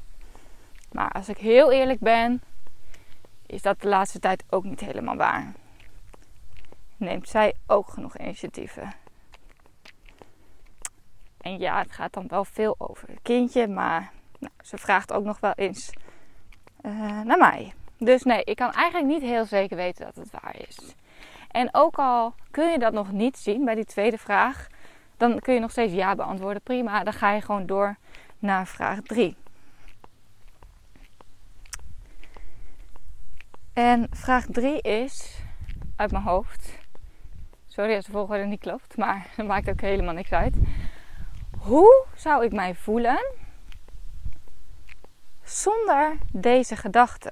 Maar 0.93 1.11
als 1.11 1.29
ik 1.29 1.39
heel 1.39 1.73
eerlijk 1.73 2.01
ben, 2.01 2.43
is 3.47 3.63
dat 3.63 3.81
de 3.81 3.89
laatste 3.89 4.19
tijd 4.19 4.45
ook 4.51 4.65
niet 4.65 4.81
helemaal 4.81 5.17
waar. 5.17 5.53
Neemt 6.97 7.29
zij 7.29 7.55
ook 7.67 7.89
genoeg 7.89 8.19
initiatieven? 8.19 8.93
En 11.41 11.59
ja, 11.59 11.79
het 11.79 11.93
gaat 11.93 12.13
dan 12.13 12.29
wel 12.29 12.45
veel 12.45 12.75
over 12.79 13.09
het 13.09 13.19
kindje, 13.23 13.69
maar 13.69 14.13
nou, 14.39 14.53
ze 14.61 14.77
vraagt 14.77 15.13
ook 15.13 15.25
nog 15.25 15.41
wel 15.41 15.53
eens 15.53 15.93
uh, 16.83 17.21
naar 17.21 17.39
mij. 17.39 17.73
Dus 17.99 18.23
nee, 18.23 18.45
ik 18.45 18.57
kan 18.57 18.73
eigenlijk 18.73 19.13
niet 19.13 19.23
heel 19.23 19.45
zeker 19.45 19.77
weten 19.77 20.05
dat 20.05 20.17
het 20.17 20.31
waar 20.31 20.57
is. 20.69 20.95
En 21.51 21.69
ook 21.73 21.97
al 21.97 22.35
kun 22.51 22.71
je 22.71 22.79
dat 22.79 22.93
nog 22.93 23.13
niet 23.13 23.37
zien 23.37 23.65
bij 23.65 23.75
die 23.75 23.85
tweede 23.85 24.19
vraag, 24.19 24.67
dan 25.17 25.41
kun 25.41 25.55
je 25.55 25.61
nog 25.61 25.71
steeds 25.71 25.93
ja 25.93 26.15
beantwoorden. 26.15 26.63
Prima, 26.63 27.05
dan 27.05 27.13
ga 27.13 27.33
je 27.33 27.41
gewoon 27.41 27.67
door 27.67 27.97
naar 28.39 28.67
vraag 28.67 29.01
3. 29.01 29.37
En 33.73 34.07
vraag 34.11 34.47
3 34.47 34.81
is 34.81 35.41
uit 35.97 36.11
mijn 36.11 36.25
hoofd. 36.25 36.79
Sorry 37.67 37.95
als 37.95 38.05
de 38.05 38.13
volgorde 38.13 38.45
niet 38.45 38.61
klopt, 38.61 38.97
maar 38.97 39.27
dat 39.37 39.47
maakt 39.47 39.69
ook 39.69 39.81
helemaal 39.81 40.15
niks 40.15 40.33
uit. 40.33 40.57
Hoe 41.59 42.07
zou 42.15 42.45
ik 42.45 42.53
mij 42.53 42.75
voelen 42.75 43.33
zonder 45.43 46.19
deze 46.33 46.77
gedachte? 46.77 47.31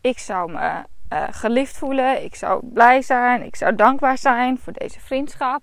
Ik 0.00 0.18
zou 0.18 0.52
me 0.52 0.84
uh, 1.12 1.24
geliefd 1.30 1.78
voelen. 1.78 2.24
Ik 2.24 2.34
zou 2.34 2.66
blij 2.66 3.02
zijn. 3.02 3.42
Ik 3.42 3.56
zou 3.56 3.74
dankbaar 3.74 4.18
zijn 4.18 4.58
voor 4.58 4.72
deze 4.72 5.00
vriendschap. 5.00 5.62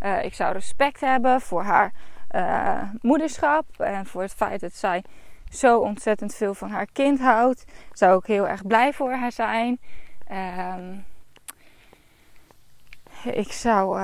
Uh, 0.00 0.24
ik 0.24 0.34
zou 0.34 0.52
respect 0.52 1.00
hebben 1.00 1.40
voor 1.40 1.62
haar 1.62 1.92
uh, 2.30 2.82
moederschap 3.00 3.80
en 3.80 4.06
voor 4.06 4.22
het 4.22 4.34
feit 4.34 4.60
dat 4.60 4.74
zij 4.74 5.04
zo 5.48 5.78
ontzettend 5.78 6.34
veel 6.34 6.54
van 6.54 6.70
haar 6.70 6.86
kind 6.92 7.20
houdt. 7.20 7.64
Zou 7.92 8.18
ik 8.18 8.26
heel 8.26 8.48
erg 8.48 8.66
blij 8.66 8.92
voor 8.92 9.12
haar 9.12 9.32
zijn. 9.32 9.80
Uh, 10.30 10.76
ik 13.24 13.52
zou, 13.52 14.02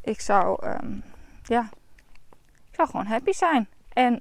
ik 0.00 0.20
zou, 0.20 0.66
um, 0.66 1.04
ja, 1.42 1.68
ik 2.70 2.74
zou 2.74 2.88
gewoon 2.88 3.06
happy 3.06 3.32
zijn. 3.32 3.68
En 3.92 4.20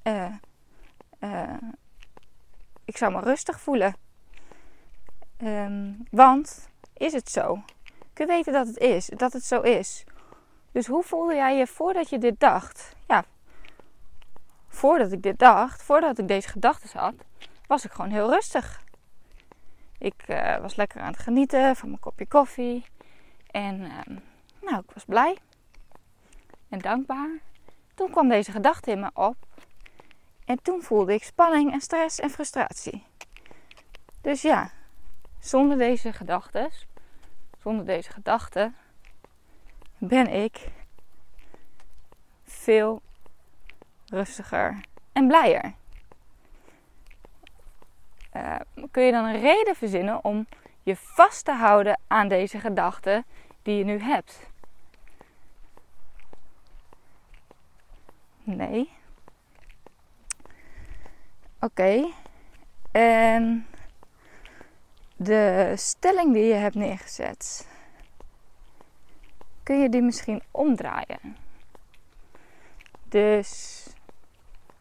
ik 2.86 2.98
zou 2.98 3.12
me 3.12 3.20
rustig 3.20 3.60
voelen. 3.60 4.03
Um, 5.44 6.04
want 6.12 6.70
is 6.98 7.14
het 7.14 7.30
zo? 7.30 7.64
Kun 8.14 8.26
je 8.26 8.32
weten 8.32 8.54
dat 8.54 8.68
het 8.68 8.78
is, 8.78 9.06
dat 9.16 9.34
het 9.34 9.46
zo 9.46 9.62
is? 9.62 10.04
Dus 10.72 10.88
hoe 10.88 11.04
voelde 11.04 11.36
jij 11.36 11.58
je 11.58 11.68
voordat 11.68 12.10
je 12.10 12.18
dit 12.18 12.40
dacht? 12.40 12.96
Ja, 13.08 13.26
voordat 14.68 15.12
ik 15.12 15.24
dit 15.24 15.40
dacht, 15.40 15.84
voordat 15.84 16.20
ik 16.20 16.28
deze 16.28 16.48
gedachten 16.48 17.00
had, 17.00 17.14
was 17.68 17.86
ik 17.86 17.92
gewoon 17.92 18.12
heel 18.12 18.30
rustig. 18.30 18.82
Ik 19.98 20.24
uh, 20.28 20.58
was 20.58 20.76
lekker 20.76 21.02
aan 21.02 21.12
het 21.12 21.22
genieten 21.22 21.76
van 21.76 21.90
mijn 21.90 22.02
kopje 22.02 22.28
koffie. 22.28 22.86
En 23.52 23.80
uh, 23.82 24.18
nou, 24.62 24.80
ik 24.80 24.92
was 24.94 25.06
blij 25.06 25.38
en 26.70 26.80
dankbaar. 26.80 27.30
Toen 27.96 28.12
kwam 28.12 28.30
deze 28.30 28.52
gedachte 28.52 28.92
in 28.92 29.00
me 29.00 29.10
op. 29.14 29.36
En 30.46 30.62
toen 30.62 30.82
voelde 30.82 31.14
ik 31.14 31.24
spanning 31.24 31.72
en 31.72 31.82
stress 31.82 32.20
en 32.20 32.30
frustratie. 32.30 33.04
Dus 34.22 34.42
ja, 34.42 34.72
zonder 35.44 35.78
deze 35.78 36.14
gedachten, 36.14 36.70
zonder 37.62 37.86
deze 37.86 38.12
gedachten, 38.12 38.76
ben 39.98 40.28
ik 40.28 40.72
veel 42.44 43.02
rustiger 44.06 44.80
en 45.12 45.28
blijer. 45.28 45.74
Uh, 48.34 48.56
kun 48.92 49.04
je 49.04 49.12
dan 49.12 49.26
een 49.26 49.42
reden 49.42 49.76
verzinnen 49.76 50.24
om 50.24 50.48
je 50.84 50.96
vast 50.96 51.46
te 51.46 51.52
houden 51.52 52.00
aan 52.08 52.28
deze 52.28 52.60
gedachten 52.60 53.26
die 53.62 53.78
je 53.78 53.84
nu 53.84 54.00
hebt? 54.00 54.50
Nee. 58.44 58.90
Oké. 61.60 62.12
En 62.92 63.68
de 65.24 65.74
stelling 65.76 66.34
die 66.34 66.44
je 66.44 66.54
hebt 66.54 66.76
neergezet, 66.76 67.68
kun 69.64 69.82
je 69.82 69.90
die 69.90 70.02
misschien 70.02 70.42
omdraaien? 70.52 71.38
Dus, 73.10 73.84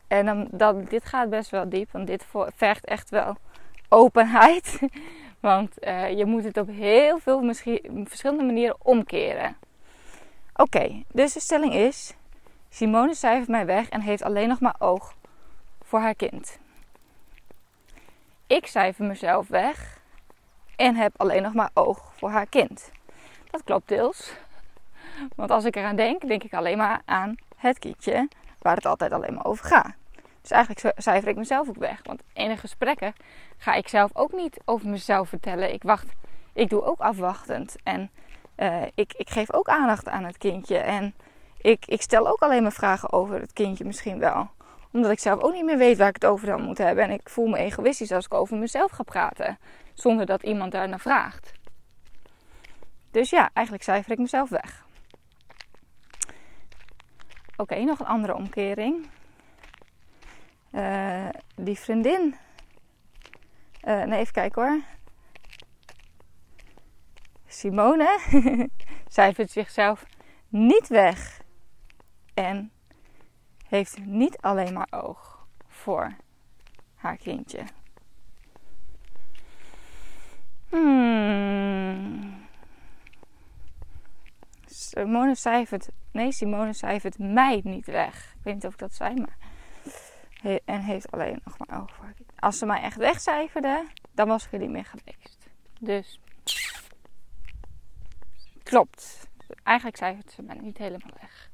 en 0.07 0.49
dan, 0.51 0.85
dit 0.85 1.05
gaat 1.05 1.31
best 1.31 1.51
wel 1.51 1.69
diep, 1.69 1.91
want 1.93 2.07
dit 2.07 2.27
vergt 2.55 2.85
echt 2.85 3.11
wel 3.11 3.37
openheid. 3.89 4.79
Want 5.41 5.87
uh, 5.87 6.11
je 6.11 6.27
moet 6.27 6.45
het 6.45 6.57
op 6.57 6.69
heel 6.69 7.19
veel 7.19 7.41
misschien, 7.41 8.05
verschillende 8.09 8.45
manieren 8.45 8.77
omkeren. 8.79 9.57
Oké, 10.55 11.03
dus 11.13 11.33
de 11.33 11.41
stelling 11.41 11.75
is: 11.75 12.15
Simone 12.69 13.15
cijfert 13.15 13.49
mij 13.49 13.67
weg 13.67 13.89
en 13.89 14.01
heeft 14.01 14.23
alleen 14.23 14.49
nog 14.49 14.61
maar 14.61 14.75
oog 14.79 15.15
voor 15.83 16.01
haar 16.01 16.15
kind. 16.15 16.59
Ik 18.47 18.67
cijfer 18.67 19.05
mezelf 19.05 19.49
weg 19.49 20.02
en 20.83 20.95
heb 20.95 21.13
alleen 21.17 21.43
nog 21.43 21.55
maar 21.55 21.71
oog 21.75 22.13
voor 22.17 22.31
haar 22.31 22.47
kind. 22.47 22.91
Dat 23.51 23.65
klopt 23.65 23.89
deels. 23.89 24.33
Want 25.37 25.51
als 25.51 25.65
ik 25.65 25.77
eraan 25.77 25.97
denk, 25.97 26.27
denk 26.27 26.43
ik 26.43 26.55
alleen 26.55 26.77
maar 26.77 27.03
aan 27.05 27.37
het 27.57 27.79
kindje 27.79 28.29
waar 28.59 28.77
het 28.77 28.87
altijd 28.87 29.13
alleen 29.13 29.35
maar 29.35 29.45
over 29.45 29.65
gaat. 29.65 29.95
Dus 30.41 30.51
eigenlijk 30.51 30.95
cijfer 31.01 31.29
ik 31.29 31.37
mezelf 31.37 31.69
ook 31.69 31.77
weg. 31.77 32.01
Want 32.03 32.23
in 32.33 32.49
de 32.49 32.57
gesprekken 32.57 33.15
ga 33.57 33.75
ik 33.75 33.89
zelf 33.89 34.11
ook 34.15 34.33
niet 34.33 34.61
over 34.65 34.89
mezelf 34.89 35.29
vertellen. 35.29 35.73
Ik 35.73 35.83
wacht, 35.83 36.07
ik 36.53 36.71
doe 36.71 36.85
ook 36.85 37.01
afwachtend. 37.01 37.77
En 37.83 38.11
uh, 38.57 38.83
ik, 38.95 39.13
ik 39.17 39.31
geef 39.31 39.53
ook 39.53 39.69
aandacht 39.69 40.09
aan 40.09 40.25
het 40.25 40.39
kindje. 40.39 40.79
En 40.79 41.15
ik, 41.61 41.87
ik 41.87 42.03
stel 42.03 42.29
ook 42.29 42.41
alleen 42.41 42.63
maar 42.63 42.73
vragen 42.73 43.13
over 43.13 43.41
het 43.41 43.53
kindje 43.53 43.85
misschien 43.85 44.19
wel. 44.19 44.51
Omdat 44.93 45.11
ik 45.11 45.19
zelf 45.19 45.41
ook 45.41 45.53
niet 45.53 45.65
meer 45.65 45.79
weet 45.79 45.99
waar 45.99 46.09
ik 46.09 46.15
het 46.15 46.27
over 46.27 46.47
dan 46.47 46.63
moet 46.63 46.79
hebben. 46.79 47.05
En 47.05 47.11
ik 47.11 47.29
voel 47.29 47.47
me 47.47 47.59
egoïstisch 47.59 48.13
als 48.13 48.25
ik 48.25 48.35
over 48.35 48.57
mezelf 48.57 48.91
ga 48.91 49.03
praten. 49.03 49.59
Zonder 50.03 50.27
dat 50.27 50.43
iemand 50.43 50.73
daar 50.73 50.89
naar 50.89 51.01
vraagt. 51.01 51.53
Dus 53.11 53.31
ja, 53.31 53.51
eigenlijk 53.53 53.85
cijfer 53.85 54.13
ik 54.13 54.19
mezelf 54.19 54.49
weg. 54.49 54.87
Oké, 57.57 57.79
nog 57.79 58.01
een 58.01 58.07
andere 58.07 58.35
omkering. 58.35 59.07
Uh, 60.73 61.29
die 61.57 61.79
vriendin. 61.79 62.35
Uh, 63.85 64.03
nee, 64.03 64.19
even 64.19 64.33
kijken 64.33 64.63
hoor. 64.63 64.81
Simone 67.47 68.19
cijfert 69.09 69.51
zichzelf 69.51 70.07
niet 70.49 70.89
weg. 70.89 71.43
En 72.35 72.73
heeft 73.69 73.99
niet 74.05 74.39
alleen 74.41 74.73
maar 74.73 74.89
oog 74.91 75.47
voor 75.67 76.17
haar 76.95 77.17
kindje. 77.17 77.65
Hmm. 80.73 82.47
Simone 84.67 85.35
cijfert, 85.35 85.89
nee, 86.13 86.33
Simone 86.33 86.73
cijfert 86.73 87.19
mij 87.19 87.61
niet 87.65 87.87
weg. 87.87 88.35
Ik 88.39 88.41
weet 88.43 88.55
niet 88.55 88.67
of 88.67 88.73
ik 88.73 88.79
dat 88.79 88.95
zei, 88.95 89.15
maar. 89.15 89.37
En 90.65 90.81
heeft 90.81 91.11
alleen 91.11 91.41
nog 91.45 91.57
maar 91.59 91.83
voor. 91.87 92.13
Als 92.39 92.59
ze 92.59 92.67
mij 92.67 92.81
echt 92.81 92.97
wegcijferde, 92.97 93.87
dan 94.13 94.29
was 94.29 94.45
ik 94.45 94.53
er 94.53 94.59
niet 94.59 94.71
meer 94.71 94.85
geweest. 94.85 95.49
Dus. 95.81 96.21
Klopt. 98.63 99.29
Eigenlijk 99.63 99.97
cijfert 99.97 100.33
ze 100.33 100.43
mij 100.43 100.59
niet 100.61 100.79
helemaal 100.79 101.13
weg. 101.21 101.51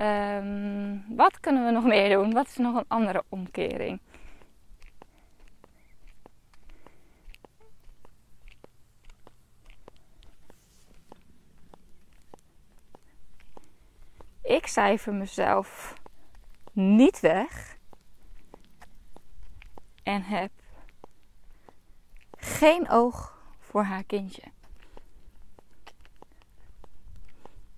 Um, 0.00 1.04
wat 1.16 1.40
kunnen 1.40 1.64
we 1.64 1.70
nog 1.70 1.84
meer 1.84 2.08
doen? 2.08 2.32
Wat 2.32 2.46
is 2.46 2.56
nog 2.56 2.76
een 2.76 2.88
andere 2.88 3.22
omkering? 3.28 4.00
ik 14.62 14.66
cijfer 14.82 15.14
mezelf 15.14 15.94
niet 16.72 17.20
weg 17.20 17.76
en 20.02 20.22
heb 20.22 20.50
geen 22.36 22.90
oog 22.90 23.38
voor 23.58 23.82
haar 23.82 24.04
kindje. 24.04 24.42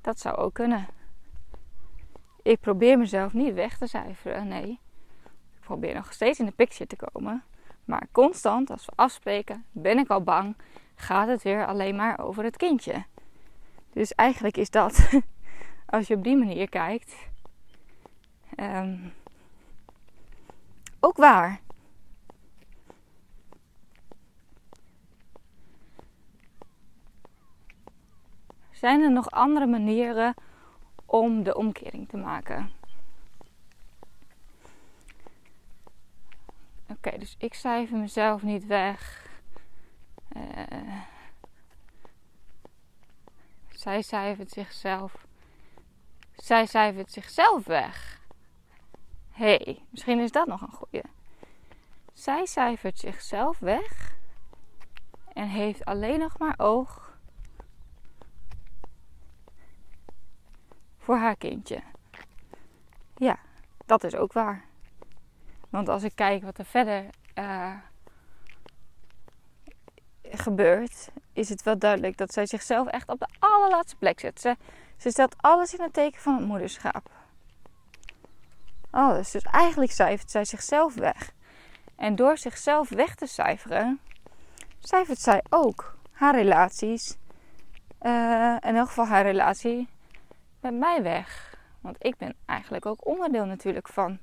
Dat 0.01 0.19
zou 0.19 0.37
ook 0.37 0.55
kunnen. 0.55 0.87
Ik 2.43 2.61
probeer 2.61 2.99
mezelf 2.99 3.33
niet 3.33 3.55
weg 3.55 3.79
te 3.79 3.87
cijferen, 3.87 4.49
nee. 4.49 4.81
Ik 5.55 5.61
probeer 5.61 5.95
nog 5.95 6.13
steeds 6.13 6.39
in 6.39 6.47
de 6.47 6.53
picture 6.53 6.87
te 6.87 6.97
komen. 6.97 7.45
Maar 7.85 8.07
constant, 8.13 8.71
als 8.71 8.85
we 8.85 8.93
afspreken, 8.95 9.65
ben 9.71 9.99
ik 9.99 10.09
al 10.11 10.23
bang, 10.23 10.57
gaat 10.95 11.29
het 11.29 11.43
weer 11.43 11.67
alleen 11.67 11.97
maar 11.97 12.19
over 12.19 12.45
het 12.45 12.57
kindje. 12.57 13.05
Dus 13.93 14.15
eigenlijk 14.15 14.57
is 14.57 14.71
dat 14.71 15.09
als 15.87 16.07
je 16.07 16.15
op 16.15 16.25
die 16.25 16.37
manier 16.37 16.69
kijkt, 16.69 17.29
um, 18.57 19.13
ook 21.01 21.17
waar. 21.17 21.61
Zijn 28.71 29.01
er 29.01 29.13
nog 29.13 29.31
andere 29.31 29.67
manieren 29.67 30.35
om 31.07 31.43
de 31.43 31.55
omkering 31.55 32.09
te 32.09 32.17
maken? 32.17 32.71
Oké, 36.89 37.19
dus 37.19 37.35
ik 37.39 37.55
cijfer 37.55 37.99
mezelf 37.99 38.43
niet 38.43 38.67
weg. 38.67 39.29
Uh, 40.37 41.01
zij 43.71 44.03
cijfert 44.03 44.51
zichzelf 44.51 45.24
zij 46.37 46.67
cijfert 46.67 47.13
zichzelf 47.13 47.65
weg. 47.65 48.21
Hé, 49.31 49.55
hey, 49.55 49.85
misschien 49.91 50.21
is 50.21 50.31
dat 50.31 50.47
nog 50.47 50.61
een 50.61 50.73
goeie. 50.73 51.03
Zij 52.13 52.47
cijfert 52.47 52.99
zichzelf 52.99 53.59
weg 53.59 54.15
en 55.33 55.49
heeft 55.49 55.85
alleen 55.85 56.19
nog 56.19 56.39
maar 56.39 56.55
oog 56.57 57.19
voor 60.99 61.17
haar 61.17 61.37
kindje. 61.37 61.83
Ja, 63.17 63.39
dat 63.87 64.05
is 64.05 64.15
ook 64.15 64.33
waar. 64.33 64.65
Want 65.71 65.89
als 65.89 66.03
ik 66.03 66.13
kijk 66.15 66.43
wat 66.43 66.59
er 66.59 66.65
verder 66.65 67.05
uh, 67.35 67.75
gebeurt, 70.23 71.11
is 71.33 71.49
het 71.49 71.63
wel 71.63 71.79
duidelijk 71.79 72.17
dat 72.17 72.33
zij 72.33 72.47
zichzelf 72.47 72.89
echt 72.89 73.09
op 73.09 73.19
de 73.19 73.29
allerlaatste 73.39 73.97
plek 73.97 74.21
zet. 74.21 74.41
Ze, 74.41 74.57
ze 74.97 75.11
stelt 75.11 75.35
alles 75.41 75.75
in 75.75 75.83
het 75.83 75.93
teken 75.93 76.21
van 76.21 76.37
het 76.37 76.47
moederschap. 76.47 77.11
Alles. 78.91 79.31
Dus 79.31 79.43
eigenlijk 79.43 79.93
cijfert 79.93 80.31
zij 80.31 80.45
zichzelf 80.45 80.95
weg. 80.95 81.33
En 81.97 82.15
door 82.17 82.39
zichzelf 82.39 82.89
weg 82.89 83.15
te 83.15 83.27
cijferen, 83.27 84.01
cijfert 84.79 85.21
zij 85.21 85.45
ook 85.49 85.97
haar 86.13 86.35
relaties. 86.35 87.17
Uh, 88.03 88.57
in 88.61 88.77
elk 88.77 88.89
geval 88.89 89.07
haar 89.07 89.23
relatie 89.23 89.89
met 90.61 90.75
mij 90.75 91.03
weg. 91.03 91.57
Want 91.81 91.97
ik 91.99 92.17
ben 92.17 92.35
eigenlijk 92.47 92.87
ook 92.87 93.07
onderdeel 93.07 93.45
natuurlijk 93.45 93.89
van, 93.89 94.19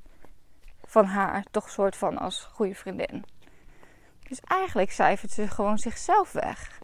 van 0.86 1.05
haar. 1.05 1.43
Toch 1.51 1.69
soort 1.69 1.95
van 1.95 2.17
als 2.17 2.43
goede 2.43 2.75
vriendin. 2.75 3.25
Dus 4.27 4.39
eigenlijk 4.39 4.91
cijfert 4.91 5.31
ze 5.31 5.47
gewoon 5.47 5.77
zichzelf 5.77 6.31
weg. 6.31 6.79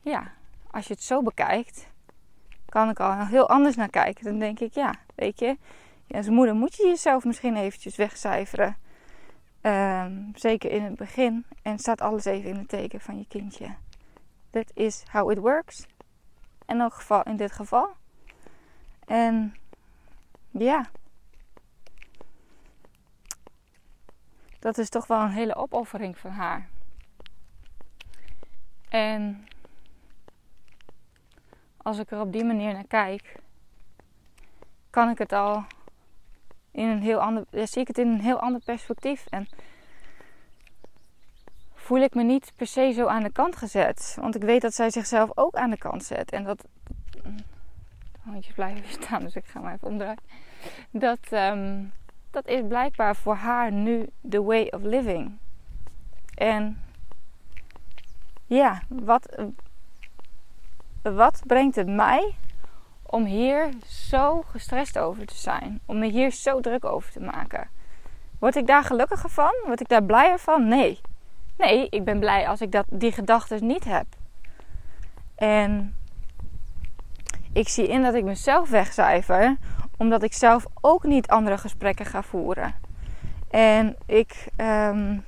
Ja, 0.00 0.32
als 0.70 0.86
je 0.86 0.92
het 0.92 1.02
zo 1.02 1.22
bekijkt, 1.22 1.88
kan 2.68 2.90
ik 2.90 3.00
al 3.00 3.26
heel 3.26 3.48
anders 3.48 3.76
naar 3.76 3.90
kijken. 3.90 4.24
Dan 4.24 4.38
denk 4.38 4.60
ik, 4.60 4.74
ja, 4.74 4.94
weet 5.14 5.38
je, 5.38 5.56
als 6.08 6.28
moeder 6.28 6.54
moet 6.54 6.76
je 6.76 6.86
jezelf 6.86 7.24
misschien 7.24 7.56
eventjes 7.56 7.96
wegcijferen. 7.96 8.76
Ehm, 9.60 10.12
zeker 10.34 10.70
in 10.70 10.82
het 10.82 10.96
begin. 10.96 11.44
En 11.62 11.78
staat 11.78 12.00
alles 12.00 12.24
even 12.24 12.50
in 12.50 12.56
het 12.56 12.68
teken 12.68 13.00
van 13.00 13.18
je 13.18 13.26
kindje. 13.28 13.74
Dat 14.50 14.70
is 14.74 15.02
how 15.10 15.30
it 15.30 15.38
works. 15.38 15.86
In 16.66 16.80
elk 16.80 16.94
geval 16.94 17.22
in 17.22 17.36
dit 17.36 17.52
geval. 17.52 17.88
En 19.06 19.54
ja. 20.50 20.86
Dat 24.58 24.78
is 24.78 24.88
toch 24.88 25.06
wel 25.06 25.20
een 25.20 25.30
hele 25.30 25.54
opoffering 25.54 26.18
van 26.18 26.30
haar. 26.30 26.68
En 28.88 29.46
als 31.82 31.98
ik 31.98 32.10
er 32.10 32.20
op 32.20 32.32
die 32.32 32.44
manier 32.44 32.72
naar 32.72 32.86
kijk, 32.88 33.36
kan 34.90 35.08
ik 35.10 35.18
het 35.18 35.32
al 35.32 35.64
in 36.70 36.88
een 36.88 37.02
heel 37.02 37.18
ander, 37.18 37.44
zie 37.50 37.80
ik 37.80 37.88
het 37.88 37.98
in 37.98 38.08
een 38.08 38.20
heel 38.20 38.40
ander 38.40 38.60
perspectief. 38.64 39.26
En 39.26 39.48
voel 41.74 41.98
ik 41.98 42.14
me 42.14 42.22
niet 42.22 42.52
per 42.56 42.66
se 42.66 42.92
zo 42.92 43.06
aan 43.06 43.22
de 43.22 43.32
kant 43.32 43.56
gezet. 43.56 44.16
Want 44.20 44.34
ik 44.34 44.42
weet 44.42 44.62
dat 44.62 44.74
zij 44.74 44.90
zichzelf 44.90 45.30
ook 45.34 45.54
aan 45.54 45.70
de 45.70 45.78
kant 45.78 46.04
zet. 46.04 46.30
En 46.30 46.44
dat. 46.44 46.64
De 48.12 48.30
hondjes 48.30 48.54
blijven 48.54 48.88
staan, 49.02 49.22
dus 49.22 49.34
ik 49.34 49.46
ga 49.46 49.60
maar 49.60 49.74
even 49.74 49.88
omdraaien. 49.88 50.18
Dat, 50.90 51.32
um, 51.32 51.92
dat 52.30 52.46
is 52.46 52.60
blijkbaar 52.68 53.16
voor 53.16 53.34
haar 53.34 53.72
nu 53.72 54.08
the 54.28 54.42
way 54.42 54.66
of 54.66 54.82
living. 54.82 55.38
En 56.34 56.82
ja, 58.46 58.82
wat, 58.88 59.36
wat 61.02 61.42
brengt 61.46 61.76
het 61.76 61.88
mij 61.88 62.34
om 63.02 63.24
hier 63.24 63.68
zo 63.86 64.42
gestrest 64.42 64.98
over 64.98 65.26
te 65.26 65.36
zijn? 65.36 65.80
Om 65.86 65.98
me 65.98 66.06
hier 66.06 66.30
zo 66.30 66.60
druk 66.60 66.84
over 66.84 67.12
te 67.12 67.20
maken? 67.20 67.68
Word 68.38 68.56
ik 68.56 68.66
daar 68.66 68.84
gelukkiger 68.84 69.30
van? 69.30 69.54
Word 69.66 69.80
ik 69.80 69.88
daar 69.88 70.04
blijer 70.04 70.38
van? 70.38 70.68
Nee. 70.68 71.00
Nee, 71.56 71.88
ik 71.88 72.04
ben 72.04 72.18
blij 72.18 72.48
als 72.48 72.60
ik 72.60 72.72
dat, 72.72 72.84
die 72.88 73.12
gedachten 73.12 73.66
niet 73.66 73.84
heb. 73.84 74.06
En 75.34 75.94
ik 77.52 77.68
zie 77.68 77.88
in 77.88 78.02
dat 78.02 78.14
ik 78.14 78.24
mezelf 78.24 78.70
wegcijfer, 78.70 79.56
omdat 79.96 80.22
ik 80.22 80.32
zelf 80.32 80.64
ook 80.80 81.04
niet 81.04 81.28
andere 81.28 81.58
gesprekken 81.58 82.06
ga 82.06 82.22
voeren. 82.22 82.74
En 83.50 83.96
ik 84.06 84.48
ehm, 84.56 85.18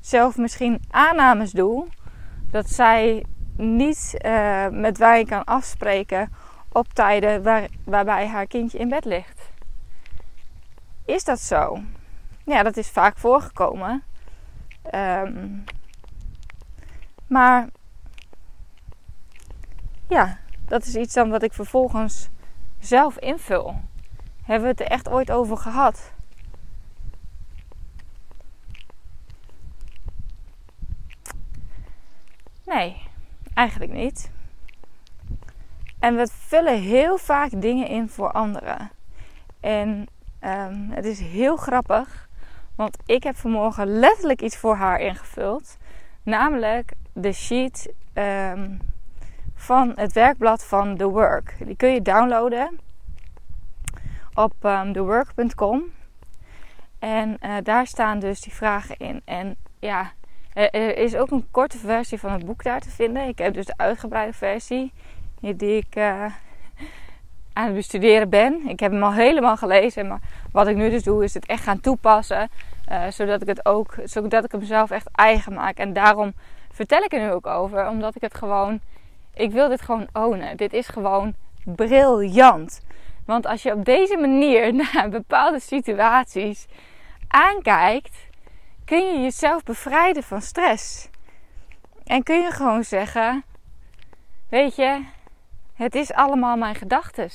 zelf 0.00 0.36
misschien 0.36 0.82
aannames 0.90 1.50
doe 1.50 1.86
dat 2.50 2.70
zij 2.70 3.24
niet 3.56 4.14
uh, 4.24 4.68
met 4.68 4.98
wij 4.98 5.24
kan 5.24 5.44
afspreken 5.44 6.32
op 6.72 6.92
tijden 6.92 7.42
waar, 7.42 7.68
waarbij 7.84 8.26
haar 8.26 8.46
kindje 8.46 8.78
in 8.78 8.88
bed 8.88 9.04
ligt. 9.04 9.50
Is 11.04 11.24
dat 11.24 11.40
zo? 11.40 11.78
Ja, 12.44 12.62
dat 12.62 12.76
is 12.76 12.90
vaak 12.90 13.18
voorgekomen. 13.18 14.02
Um, 14.94 15.64
maar 17.26 17.68
ja, 20.08 20.38
dat 20.66 20.84
is 20.84 20.94
iets 20.94 21.14
dan 21.14 21.30
wat 21.30 21.42
ik 21.42 21.52
vervolgens 21.52 22.28
zelf 22.78 23.18
invul. 23.18 23.80
Hebben 24.42 24.62
we 24.62 24.70
het 24.70 24.80
er 24.80 24.86
echt 24.86 25.08
ooit 25.08 25.30
over 25.30 25.56
gehad? 25.56 26.12
Nee, 32.64 33.05
eigenlijk 33.56 33.92
niet. 33.92 34.30
En 35.98 36.16
we 36.16 36.26
vullen 36.32 36.80
heel 36.80 37.18
vaak 37.18 37.60
dingen 37.60 37.88
in 37.88 38.08
voor 38.08 38.32
anderen. 38.32 38.90
En 39.60 40.06
um, 40.44 40.90
het 40.90 41.04
is 41.04 41.20
heel 41.20 41.56
grappig, 41.56 42.28
want 42.74 42.98
ik 43.06 43.22
heb 43.22 43.36
vanmorgen 43.36 43.98
letterlijk 43.98 44.42
iets 44.42 44.56
voor 44.56 44.76
haar 44.76 45.00
ingevuld. 45.00 45.76
Namelijk 46.22 46.92
de 47.12 47.32
sheet 47.32 47.92
um, 48.14 48.78
van 49.54 49.92
het 49.94 50.12
werkblad 50.12 50.64
van 50.64 50.96
The 50.96 51.08
Work. 51.08 51.56
Die 51.64 51.76
kun 51.76 51.92
je 51.92 52.02
downloaden 52.02 52.78
op 54.34 54.52
ehm, 54.60 54.92
thework.com. 54.92 55.82
En 56.98 57.36
uh, 57.40 57.56
daar 57.62 57.86
staan 57.86 58.18
dus 58.18 58.40
die 58.40 58.54
vragen 58.54 58.96
in. 58.96 59.22
En 59.24 59.56
ja, 59.78 60.12
er 60.56 60.96
is 60.98 61.16
ook 61.16 61.30
een 61.30 61.46
korte 61.50 61.78
versie 61.78 62.18
van 62.18 62.32
het 62.32 62.46
boek 62.46 62.62
daar 62.62 62.80
te 62.80 62.90
vinden. 62.90 63.28
Ik 63.28 63.38
heb 63.38 63.54
dus 63.54 63.66
de 63.66 63.76
uitgebreide 63.76 64.32
versie 64.32 64.92
die 65.40 65.76
ik 65.76 65.96
uh, 65.96 66.24
aan 67.52 67.64
het 67.64 67.74
bestuderen 67.74 68.28
ben. 68.28 68.68
Ik 68.68 68.80
heb 68.80 68.92
hem 68.92 69.02
al 69.02 69.12
helemaal 69.12 69.56
gelezen. 69.56 70.06
Maar 70.06 70.20
wat 70.52 70.66
ik 70.66 70.76
nu 70.76 70.90
dus 70.90 71.02
doe 71.02 71.24
is 71.24 71.34
het 71.34 71.46
echt 71.46 71.62
gaan 71.62 71.80
toepassen. 71.80 72.50
Zodat 73.08 73.42
ik 73.42 73.48
het 73.48 73.66
ook, 73.66 73.94
zodat 74.04 74.44
ik 74.44 74.52
hem 74.52 74.64
zelf 74.64 74.90
echt 74.90 75.08
eigen 75.12 75.52
maak. 75.52 75.76
En 75.76 75.92
daarom 75.92 76.32
vertel 76.70 77.02
ik 77.02 77.12
er 77.12 77.20
nu 77.20 77.30
ook 77.30 77.46
over. 77.46 77.88
Omdat 77.88 78.16
ik 78.16 78.22
het 78.22 78.34
gewoon, 78.34 78.80
ik 79.34 79.50
wil 79.50 79.68
dit 79.68 79.80
gewoon 79.80 80.06
ownen. 80.12 80.56
Dit 80.56 80.72
is 80.72 80.88
gewoon 80.88 81.34
briljant. 81.64 82.80
Want 83.24 83.46
als 83.46 83.62
je 83.62 83.72
op 83.72 83.84
deze 83.84 84.16
manier 84.16 84.74
naar 84.92 85.08
bepaalde 85.08 85.60
situaties 85.60 86.66
aankijkt 87.28 88.25
kun 88.86 89.12
je 89.12 89.20
jezelf 89.20 89.62
bevrijden 89.62 90.22
van 90.22 90.42
stress. 90.42 91.08
En 92.04 92.22
kun 92.22 92.40
je 92.40 92.50
gewoon 92.50 92.84
zeggen: 92.84 93.44
Weet 94.48 94.76
je, 94.76 95.04
het 95.74 95.94
is 95.94 96.12
allemaal 96.12 96.56
mijn 96.56 96.74
gedachten. 96.74 97.30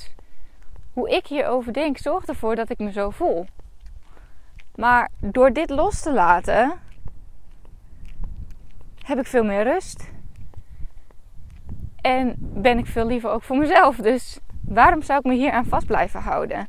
Hoe 0.94 1.10
ik 1.10 1.28
hierover 1.28 1.74
denk 1.74 1.98
zorgt 1.98 2.30
ervoor 2.30 2.56
dat 2.56 2.70
ik 2.70 2.80
me 2.80 2.92
zo 2.92 3.10
voel. 3.10 3.46
Maar 4.76 5.10
door 5.20 5.54
dit 5.54 5.70
los 5.70 6.02
te 6.02 6.14
laten, 6.14 6.80
heb 9.02 9.20
ik 9.20 9.28
veel 9.28 9.44
meer 9.44 9.64
rust. 9.64 10.12
En 12.02 12.36
ben 12.38 12.78
ik 12.78 12.86
veel 12.86 13.06
liever 13.06 13.30
ook 13.30 13.44
voor 13.44 13.58
mezelf. 13.58 13.96
Dus 13.96 14.40
waarom 14.62 15.02
zou 15.02 15.20
ik 15.20 15.26
me 15.26 15.34
hier 15.34 15.52
aan 15.52 15.66
vast 15.66 15.86
blijven 15.86 16.22
houden? 16.22 16.68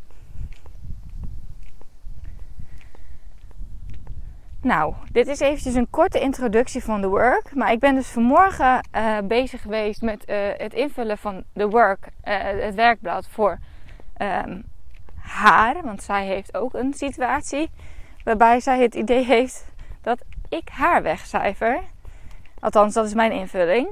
Nou, 4.62 4.94
dit 5.12 5.27
is 5.27 5.40
eventjes 5.40 5.75
een 5.75 5.90
korte 5.90 6.20
introductie 6.20 6.85
van 6.85 7.01
The 7.01 7.09
Work. 7.09 7.55
Maar 7.55 7.72
ik 7.72 7.79
ben 7.79 7.94
dus 7.94 8.09
vanmorgen 8.09 8.88
uh, 8.96 9.18
bezig 9.25 9.62
geweest 9.62 10.03
met 10.03 10.29
uh, 10.29 10.37
het 10.57 10.75
invullen 10.75 11.18
van 11.18 11.44
The 11.55 11.68
Work, 11.68 12.07
uh, 12.25 12.35
het 12.40 12.75
werkblad 12.75 13.29
voor 13.29 13.59
um, 14.18 14.64
haar. 15.16 15.83
Want 15.83 16.03
zij 16.03 16.27
heeft 16.27 16.57
ook 16.57 16.75
een 16.75 16.94
situatie 16.94 17.70
waarbij 18.25 18.61
zij 18.61 18.83
het 18.83 18.94
idee 18.94 19.25
heeft 19.25 19.66
dat 20.01 20.18
ik 20.48 20.68
haar 20.68 21.03
wegcijfer. 21.03 21.81
Althans, 22.61 22.94
dat 22.94 23.07
is 23.07 23.14
mijn 23.14 23.33
invulling. 23.33 23.88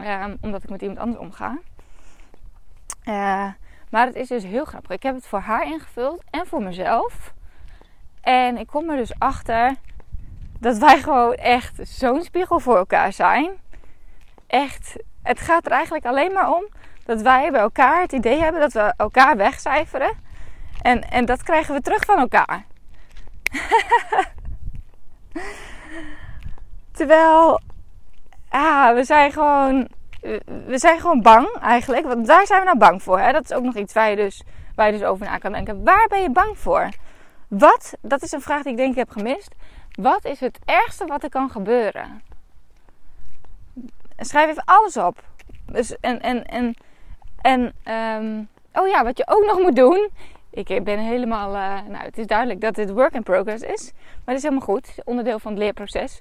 Um, 0.00 0.36
omdat 0.40 0.62
ik 0.62 0.70
met 0.70 0.82
iemand 0.82 0.98
anders 0.98 1.20
omga. 1.20 1.58
maar 3.90 4.06
het 4.06 4.14
is 4.14 4.28
dus 4.28 4.44
heel 4.44 4.64
grappig. 4.64 4.90
Ik 4.90 5.02
heb 5.02 5.14
het 5.14 5.26
voor 5.26 5.40
haar 5.40 5.66
ingevuld 5.66 6.22
en 6.30 6.46
voor 6.46 6.62
mezelf. 6.62 7.34
En 8.20 8.58
ik 8.58 8.66
kom 8.66 8.90
er 8.90 8.96
dus 8.96 9.18
achter 9.18 9.76
dat 10.60 10.78
wij 10.78 11.02
gewoon 11.02 11.34
echt 11.34 11.80
zo'n 11.82 12.22
spiegel 12.22 12.60
voor 12.60 12.76
elkaar 12.76 13.12
zijn. 13.12 13.50
Echt, 14.46 14.96
het 15.22 15.40
gaat 15.40 15.66
er 15.66 15.72
eigenlijk 15.72 16.04
alleen 16.04 16.32
maar 16.32 16.52
om 16.52 16.64
dat 17.04 17.22
wij 17.22 17.50
bij 17.50 17.60
elkaar 17.60 18.00
het 18.00 18.12
idee 18.12 18.38
hebben 18.40 18.60
dat 18.60 18.72
we 18.72 18.94
elkaar 18.96 19.36
wegcijferen. 19.36 20.12
En, 20.82 21.10
en 21.10 21.24
dat 21.24 21.42
krijgen 21.42 21.74
we 21.74 21.80
terug 21.80 22.04
van 22.04 22.18
elkaar. 22.18 22.64
Terwijl, 26.96 27.60
ah, 28.48 28.94
we 28.94 29.04
zijn 29.04 29.32
gewoon, 29.32 29.88
we 30.66 30.78
zijn 30.78 31.00
gewoon 31.00 31.22
bang 31.22 31.48
eigenlijk. 31.60 32.06
Want 32.06 32.26
daar 32.26 32.46
zijn 32.46 32.60
we 32.60 32.66
nou 32.66 32.78
bang 32.78 33.02
voor. 33.02 33.18
Hè? 33.18 33.32
Dat 33.32 33.44
is 33.44 33.52
ook 33.52 33.62
nog 33.62 33.74
iets 33.74 33.92
waar 33.92 34.10
je, 34.10 34.16
dus, 34.16 34.42
waar 34.74 34.86
je 34.86 34.98
dus 34.98 35.06
over 35.06 35.26
na 35.26 35.38
kan 35.38 35.52
denken. 35.52 35.84
Waar 35.84 36.06
ben 36.08 36.22
je 36.22 36.30
bang 36.30 36.58
voor? 36.58 36.88
Wat, 37.48 37.94
dat 38.00 38.22
is 38.22 38.32
een 38.32 38.40
vraag 38.40 38.62
die 38.62 38.70
ik 38.72 38.76
denk 38.76 38.90
ik 38.90 38.96
heb 38.96 39.10
gemist. 39.10 39.54
Wat 39.94 40.24
is 40.24 40.40
het 40.40 40.58
ergste 40.64 41.04
wat 41.04 41.22
er 41.22 41.28
kan 41.28 41.50
gebeuren? 41.50 42.22
Schrijf 44.16 44.50
even 44.50 44.64
alles 44.64 44.96
op. 44.96 45.22
Dus, 45.66 45.96
en, 46.00 46.20
en, 46.20 46.44
en, 46.46 46.74
en 47.40 47.60
um, 47.94 48.48
oh 48.72 48.88
ja, 48.88 49.04
wat 49.04 49.18
je 49.18 49.26
ook 49.26 49.46
nog 49.46 49.58
moet 49.58 49.76
doen. 49.76 50.10
Ik 50.50 50.84
ben 50.84 50.98
helemaal, 50.98 51.54
uh, 51.54 51.88
nou 51.88 52.04
het 52.04 52.18
is 52.18 52.26
duidelijk 52.26 52.60
dat 52.60 52.74
dit 52.74 52.90
work 52.90 53.14
in 53.14 53.22
progress 53.22 53.62
is. 53.62 53.92
Maar 53.94 54.34
het 54.34 54.36
is 54.36 54.42
helemaal 54.42 54.66
goed. 54.66 54.94
onderdeel 55.04 55.38
van 55.38 55.52
het 55.52 55.60
leerproces. 55.60 56.20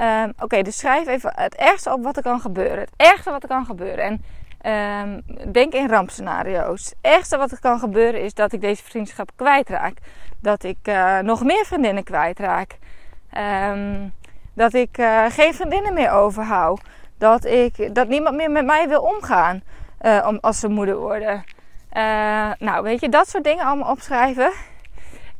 Um, 0.00 0.32
Oké, 0.38 0.62
dus 0.62 0.78
schrijf 0.78 1.06
even 1.06 1.32
het 1.34 1.54
ergste 1.54 1.92
op 1.92 2.02
wat 2.02 2.16
er 2.16 2.22
kan 2.22 2.40
gebeuren. 2.40 2.78
Het 2.78 2.92
ergste 2.96 3.30
wat 3.30 3.42
er 3.42 3.48
kan 3.48 3.66
gebeuren. 3.66 4.04
En 4.04 4.24
um, 5.06 5.52
denk 5.52 5.72
in 5.72 5.88
rampscenario's. 5.88 6.84
Het 6.84 6.96
ergste 7.00 7.36
wat 7.36 7.50
er 7.50 7.60
kan 7.60 7.78
gebeuren 7.78 8.22
is 8.22 8.34
dat 8.34 8.52
ik 8.52 8.60
deze 8.60 8.82
vriendschap 8.82 9.30
kwijtraak. 9.36 9.98
Dat 10.44 10.62
ik 10.62 10.78
uh, 10.82 11.18
nog 11.18 11.44
meer 11.44 11.64
vriendinnen 11.64 12.04
kwijtraak. 12.04 12.78
Um, 13.70 14.12
dat 14.54 14.74
ik 14.74 14.98
uh, 14.98 15.24
geen 15.28 15.54
vriendinnen 15.54 15.94
meer 15.94 16.10
overhoud. 16.10 16.80
Dat, 17.18 17.44
ik, 17.44 17.94
dat 17.94 18.08
niemand 18.08 18.36
meer 18.36 18.50
met 18.50 18.64
mij 18.64 18.88
wil 18.88 19.02
omgaan 19.02 19.62
uh, 20.02 20.24
om, 20.26 20.38
als 20.40 20.60
ze 20.60 20.68
moeder 20.68 20.96
worden. 20.96 21.44
nou, 22.58 22.82
weet 22.82 23.00
je, 23.00 23.08
dat 23.08 23.28
soort 23.28 23.44
dingen 23.44 23.64
allemaal 23.64 23.90
opschrijven. 23.90 24.52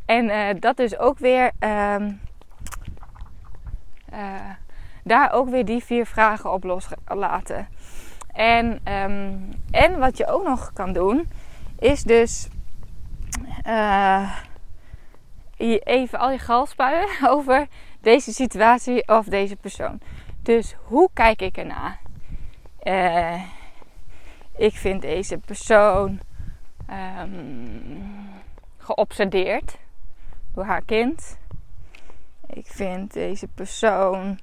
En 0.06 0.60
dat 0.60 0.76
dus 0.76 0.98
ook 0.98 1.18
weer 1.18 1.50
uh, 1.60 1.96
daar 5.04 5.32
ook 5.32 5.48
weer 5.48 5.64
die 5.64 5.84
vier 5.84 6.06
vragen 6.06 6.52
op 6.52 6.64
loslaten. 6.64 7.68
En, 8.32 8.80
um, 9.04 9.48
en 9.70 9.98
wat 9.98 10.16
je 10.16 10.26
ook 10.26 10.44
nog 10.44 10.72
kan 10.72 10.92
doen, 10.92 11.28
is 11.78 12.02
dus 12.02 12.48
even 15.56 16.18
al 16.18 16.30
je 16.30 16.38
gal 16.38 16.66
spuien 16.66 17.08
over 17.34 17.66
deze 18.00 18.32
situatie 18.32 19.08
of 19.08 19.24
deze 19.26 19.56
persoon. 19.56 20.00
Dus 20.42 20.74
hoe 20.84 21.10
kijk 21.12 21.42
ik 21.42 21.56
ernaar? 21.56 22.00
Uh, 22.82 23.42
ik 24.56 24.74
vind 24.74 25.02
deze 25.02 25.38
persoon 25.38 26.20
um, 26.90 28.14
geobsedeerd 28.78 29.78
door 30.54 30.64
haar 30.64 30.84
kind. 30.84 31.38
Ik 32.46 32.66
vind 32.66 33.12
deze 33.12 33.48
persoon. 33.48 34.38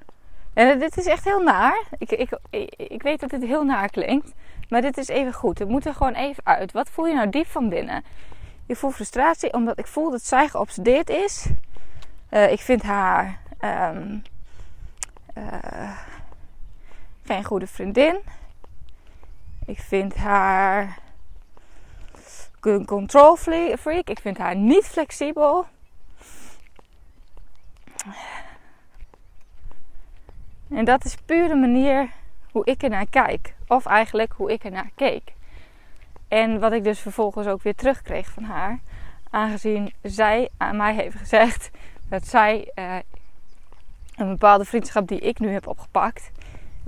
En 0.54 0.78
dit 0.78 0.96
is 0.96 1.06
echt 1.06 1.24
heel 1.24 1.42
naar. 1.42 1.82
Ik, 1.98 2.10
ik, 2.10 2.38
ik 2.76 3.02
weet 3.02 3.20
dat 3.20 3.30
dit 3.30 3.42
heel 3.42 3.64
naar 3.64 3.90
klinkt. 3.90 4.32
Maar 4.68 4.80
dit 4.80 4.98
is 4.98 5.08
even 5.08 5.32
goed. 5.32 5.58
Het 5.58 5.68
moet 5.68 5.86
er 5.86 5.94
gewoon 5.94 6.14
even 6.14 6.46
uit. 6.46 6.72
Wat 6.72 6.90
voel 6.90 7.06
je 7.06 7.14
nou 7.14 7.30
diep 7.30 7.46
van 7.46 7.68
binnen? 7.68 8.04
Ik 8.72 8.78
voel 8.78 8.90
frustratie 8.90 9.52
omdat 9.52 9.78
ik 9.78 9.86
voel 9.86 10.10
dat 10.10 10.24
zij 10.24 10.48
geobsedeerd 10.48 11.10
is. 11.10 11.46
Uh, 12.30 12.52
ik 12.52 12.60
vind 12.60 12.82
haar 12.82 13.40
um, 13.60 14.22
uh, 15.34 15.98
geen 17.24 17.44
goede 17.44 17.66
vriendin. 17.66 18.20
Ik 19.66 19.78
vind 19.78 20.14
haar 20.14 20.98
een 22.60 22.86
control 22.86 23.36
freak. 23.36 24.08
Ik 24.08 24.20
vind 24.20 24.38
haar 24.38 24.56
niet 24.56 24.84
flexibel. 24.84 25.66
En 30.68 30.84
dat 30.84 31.04
is 31.04 31.14
puur 31.14 31.48
de 31.48 31.54
manier 31.54 32.10
hoe 32.52 32.64
ik 32.64 32.82
er 32.82 32.90
naar 32.90 33.06
kijk. 33.10 33.54
Of 33.66 33.86
eigenlijk 33.86 34.32
hoe 34.32 34.52
ik 34.52 34.64
er 34.64 34.70
naar 34.70 34.90
keek. 34.94 35.32
En 36.32 36.58
wat 36.58 36.72
ik 36.72 36.84
dus 36.84 37.00
vervolgens 37.00 37.46
ook 37.46 37.62
weer 37.62 37.74
terugkreeg 37.74 38.30
van 38.30 38.42
haar. 38.42 38.80
Aangezien 39.30 39.92
zij 40.02 40.48
aan 40.56 40.76
mij 40.76 40.94
heeft 40.94 41.16
gezegd 41.16 41.70
dat 42.08 42.26
zij 42.26 42.70
uh, 42.74 42.96
een 44.16 44.28
bepaalde 44.28 44.64
vriendschap 44.64 45.08
die 45.08 45.18
ik 45.18 45.38
nu 45.38 45.48
heb 45.48 45.66
opgepakt 45.66 46.30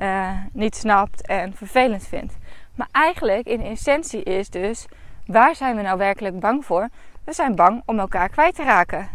uh, 0.00 0.30
niet 0.52 0.76
snapt 0.76 1.26
en 1.26 1.54
vervelend 1.54 2.06
vindt. 2.06 2.36
Maar 2.74 2.88
eigenlijk 2.92 3.46
in 3.46 3.60
essentie 3.60 4.22
is 4.22 4.50
dus 4.50 4.86
waar 5.26 5.54
zijn 5.54 5.76
we 5.76 5.82
nou 5.82 5.98
werkelijk 5.98 6.40
bang 6.40 6.64
voor? 6.64 6.88
We 7.24 7.32
zijn 7.32 7.54
bang 7.54 7.82
om 7.86 7.98
elkaar 7.98 8.28
kwijt 8.28 8.54
te 8.54 8.62
raken. 8.62 9.08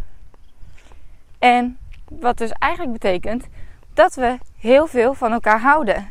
En 1.38 1.78
wat 2.08 2.38
dus 2.38 2.50
eigenlijk 2.50 2.92
betekent 2.92 3.46
dat 3.94 4.14
we 4.14 4.38
heel 4.58 4.86
veel 4.86 5.14
van 5.14 5.32
elkaar 5.32 5.60
houden. 5.60 6.10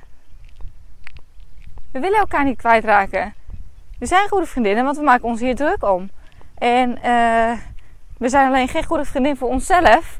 We 1.91 1.99
willen 1.99 2.19
elkaar 2.19 2.43
niet 2.43 2.58
kwijtraken. 2.58 3.38
We 3.99 4.05
zijn 4.05 4.29
goede 4.29 4.45
vriendinnen, 4.45 4.83
want 4.83 4.97
we 4.97 5.03
maken 5.03 5.27
ons 5.27 5.39
hier 5.39 5.55
druk 5.55 5.83
om. 5.83 6.09
En 6.57 6.89
uh, 6.89 7.57
we 8.17 8.29
zijn 8.29 8.47
alleen 8.47 8.67
geen 8.67 8.83
goede 8.83 9.05
vriendin 9.05 9.38
voor 9.38 9.49
onszelf 9.49 10.19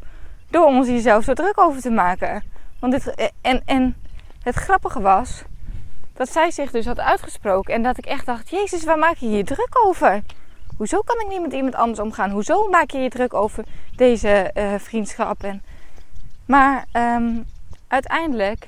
door 0.50 0.66
ons 0.66 0.88
hier 0.88 1.00
zelf 1.00 1.24
zo 1.24 1.34
druk 1.34 1.60
over 1.60 1.82
te 1.82 1.90
maken. 1.90 2.44
Want 2.80 2.94
dit, 2.94 3.16
eh, 3.16 3.28
en, 3.42 3.62
en 3.66 3.96
het 4.44 4.56
grappige 4.56 5.02
was 5.02 5.44
dat 6.14 6.32
zij 6.32 6.52
zich 6.52 6.72
dus 6.72 6.86
had 6.86 7.00
uitgesproken 7.00 7.74
en 7.74 7.84
dat 7.84 7.98
ik 7.98 8.06
echt 8.06 8.26
dacht: 8.26 8.50
Jezus, 8.50 8.84
waar 8.84 8.98
maak 8.98 9.16
je 9.16 9.28
hier 9.28 9.46
druk 9.46 9.86
over? 9.86 10.22
Hoezo 10.78 11.02
kan 11.02 11.20
ik 11.20 11.28
niet 11.28 11.42
met 11.42 11.54
iemand 11.54 11.76
anders 11.76 12.00
omgaan? 12.00 12.30
Hoezo 12.30 12.68
maak 12.68 12.92
je 12.92 12.98
je 12.98 13.10
druk 13.10 13.34
over 13.34 13.64
deze 13.96 14.52
uh, 14.54 14.74
vriendschap? 14.78 15.44
En, 15.44 15.64
maar 16.46 16.86
um, 16.94 17.46
uiteindelijk 17.88 18.68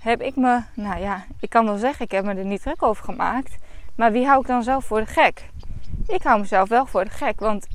heb 0.00 0.22
ik 0.22 0.36
me, 0.36 0.60
nou 0.74 1.00
ja, 1.00 1.24
ik 1.40 1.50
kan 1.50 1.64
wel 1.64 1.76
zeggen, 1.76 2.04
ik 2.04 2.10
heb 2.10 2.24
me 2.24 2.34
er 2.34 2.44
niet 2.44 2.62
druk 2.62 2.82
over 2.82 3.04
gemaakt. 3.04 3.58
Maar 3.94 4.12
wie 4.12 4.26
hou 4.26 4.40
ik 4.40 4.46
dan 4.46 4.62
zelf 4.62 4.84
voor 4.84 5.00
de 5.00 5.06
gek? 5.06 5.48
Ik 6.06 6.22
hou 6.22 6.40
mezelf 6.40 6.68
wel 6.68 6.86
voor 6.86 7.04
de 7.04 7.10
gek, 7.10 7.40
want 7.40 7.66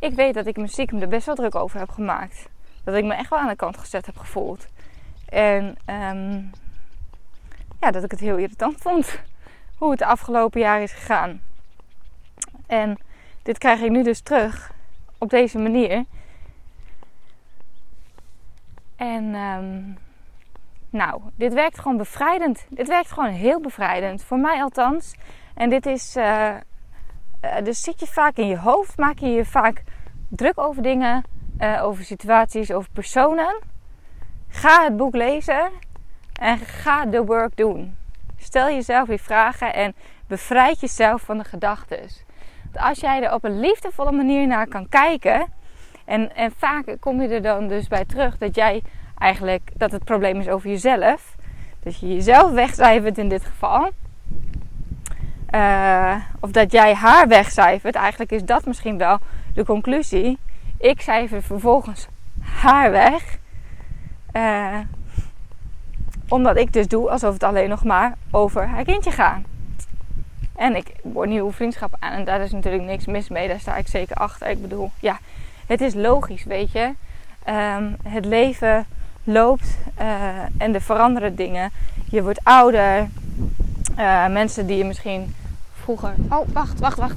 ik 0.00 0.14
weet 0.14 0.34
dat 0.34 0.46
ik 0.46 0.56
me 0.56 0.66
stiekem 0.66 1.00
er 1.00 1.08
best 1.08 1.26
wel 1.26 1.34
druk 1.34 1.54
over 1.54 1.78
heb 1.78 1.90
gemaakt. 1.90 2.48
Dat 2.84 2.94
ik 2.94 3.04
me 3.04 3.14
echt 3.14 3.30
wel 3.30 3.38
aan 3.38 3.48
de 3.48 3.56
kant 3.56 3.76
gezet 3.76 4.06
heb 4.06 4.16
gevoeld. 4.16 4.66
En 5.28 5.64
um, 5.86 6.50
ja, 7.80 7.90
dat 7.90 8.04
ik 8.04 8.10
het 8.10 8.20
heel 8.20 8.36
irritant 8.36 8.80
vond 8.80 9.20
hoe 9.76 9.90
het 9.90 9.98
de 9.98 10.06
afgelopen 10.06 10.60
jaar 10.60 10.82
is 10.82 10.92
gegaan. 10.92 11.40
En 12.66 12.98
dit 13.42 13.58
krijg 13.58 13.80
ik 13.80 13.90
nu 13.90 14.02
dus 14.02 14.20
terug 14.20 14.72
op 15.18 15.30
deze 15.30 15.58
manier. 15.58 16.04
En 18.96 19.34
um, 19.34 19.98
nou, 20.90 21.20
dit 21.34 21.52
werkt 21.52 21.78
gewoon 21.78 21.96
bevrijdend. 21.96 22.66
Dit 22.68 22.88
werkt 22.88 23.12
gewoon 23.12 23.30
heel 23.30 23.60
bevrijdend. 23.60 24.24
Voor 24.24 24.38
mij 24.38 24.62
althans. 24.62 25.14
En 25.60 25.70
dit 25.70 25.86
is. 25.86 26.16
Uh, 26.16 26.54
dus 27.62 27.82
zit 27.82 28.00
je 28.00 28.06
vaak 28.06 28.36
in 28.36 28.46
je 28.46 28.58
hoofd, 28.58 28.98
maak 28.98 29.18
je 29.18 29.28
je 29.28 29.44
vaak 29.44 29.82
druk 30.28 30.58
over 30.58 30.82
dingen, 30.82 31.24
uh, 31.60 31.84
over 31.84 32.04
situaties, 32.04 32.72
over 32.72 32.90
personen. 32.92 33.58
Ga 34.48 34.84
het 34.84 34.96
boek 34.96 35.14
lezen 35.14 35.70
en 36.40 36.58
ga 36.58 37.06
de 37.06 37.24
work 37.24 37.56
doen. 37.56 37.96
Stel 38.36 38.66
jezelf 38.66 39.08
weer 39.08 39.18
vragen 39.18 39.74
en 39.74 39.94
bevrijd 40.26 40.80
jezelf 40.80 41.22
van 41.22 41.38
de 41.38 41.44
gedachten 41.44 42.08
als 42.74 43.00
jij 43.00 43.22
er 43.22 43.32
op 43.32 43.44
een 43.44 43.60
liefdevolle 43.60 44.12
manier 44.12 44.46
naar 44.46 44.66
kan 44.66 44.88
kijken. 44.88 45.46
En, 46.04 46.36
en 46.36 46.52
vaak 46.56 46.96
kom 47.00 47.22
je 47.22 47.28
er 47.28 47.42
dan 47.42 47.68
dus 47.68 47.88
bij 47.88 48.04
terug 48.04 48.38
dat 48.38 48.54
jij 48.54 48.82
eigenlijk 49.18 49.70
dat 49.76 49.92
het 49.92 50.04
probleem 50.04 50.40
is 50.40 50.48
over 50.48 50.68
jezelf. 50.70 51.36
Dat 51.82 52.00
je 52.00 52.14
jezelf 52.14 52.50
wegcijfert 52.50 53.18
in 53.18 53.28
dit 53.28 53.44
geval. 53.44 53.90
Uh, 55.54 56.14
of 56.40 56.50
dat 56.50 56.72
jij 56.72 56.94
haar 56.94 57.28
wegcijfert. 57.28 57.94
Eigenlijk 57.94 58.32
is 58.32 58.44
dat 58.44 58.64
misschien 58.64 58.98
wel 58.98 59.18
de 59.54 59.64
conclusie. 59.64 60.38
Ik 60.78 61.00
cijfer 61.00 61.42
vervolgens 61.42 62.06
haar 62.40 62.90
weg. 62.90 63.38
Uh, 64.32 64.78
omdat 66.28 66.56
ik 66.56 66.72
dus 66.72 66.88
doe 66.88 67.10
alsof 67.10 67.32
het 67.32 67.42
alleen 67.42 67.68
nog 67.68 67.84
maar 67.84 68.14
over 68.30 68.66
haar 68.66 68.84
kindje 68.84 69.10
gaat. 69.10 69.40
En 70.56 70.76
ik 70.76 70.92
word 71.02 71.28
nieuwe 71.28 71.52
vriendschap 71.52 71.96
aan. 71.98 72.12
En 72.12 72.24
daar 72.24 72.40
is 72.40 72.52
natuurlijk 72.52 72.84
niks 72.84 73.06
mis 73.06 73.28
mee. 73.28 73.48
Daar 73.48 73.60
sta 73.60 73.76
ik 73.76 73.88
zeker 73.88 74.16
achter. 74.16 74.48
Ik 74.48 74.62
bedoel, 74.62 74.90
ja, 75.00 75.18
het 75.66 75.80
is 75.80 75.94
logisch, 75.94 76.44
weet 76.44 76.72
je. 76.72 76.92
Um, 77.48 77.96
het 78.02 78.24
leven 78.24 78.86
loopt 79.24 79.78
uh, 80.00 80.06
en 80.58 80.74
er 80.74 80.82
veranderen 80.82 81.34
dingen. 81.34 81.70
Je 82.10 82.22
wordt 82.22 82.44
ouder. 82.44 83.08
Mensen 84.30 84.66
die 84.66 84.76
je 84.76 84.84
misschien 84.84 85.34
Oh, 85.90 86.46
wacht, 86.52 86.78
wacht, 86.80 86.98
wacht. 86.98 87.16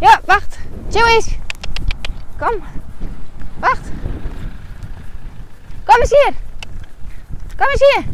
Ja, 0.00 0.20
wacht. 0.26 0.58
Chill 0.90 1.22
Kom. 2.38 2.62
Wacht. 3.58 3.90
Kom 5.84 6.00
eens 6.00 6.10
hier. 6.10 6.32
Kom 7.56 7.66
eens 7.68 7.82
hier. 7.92 8.04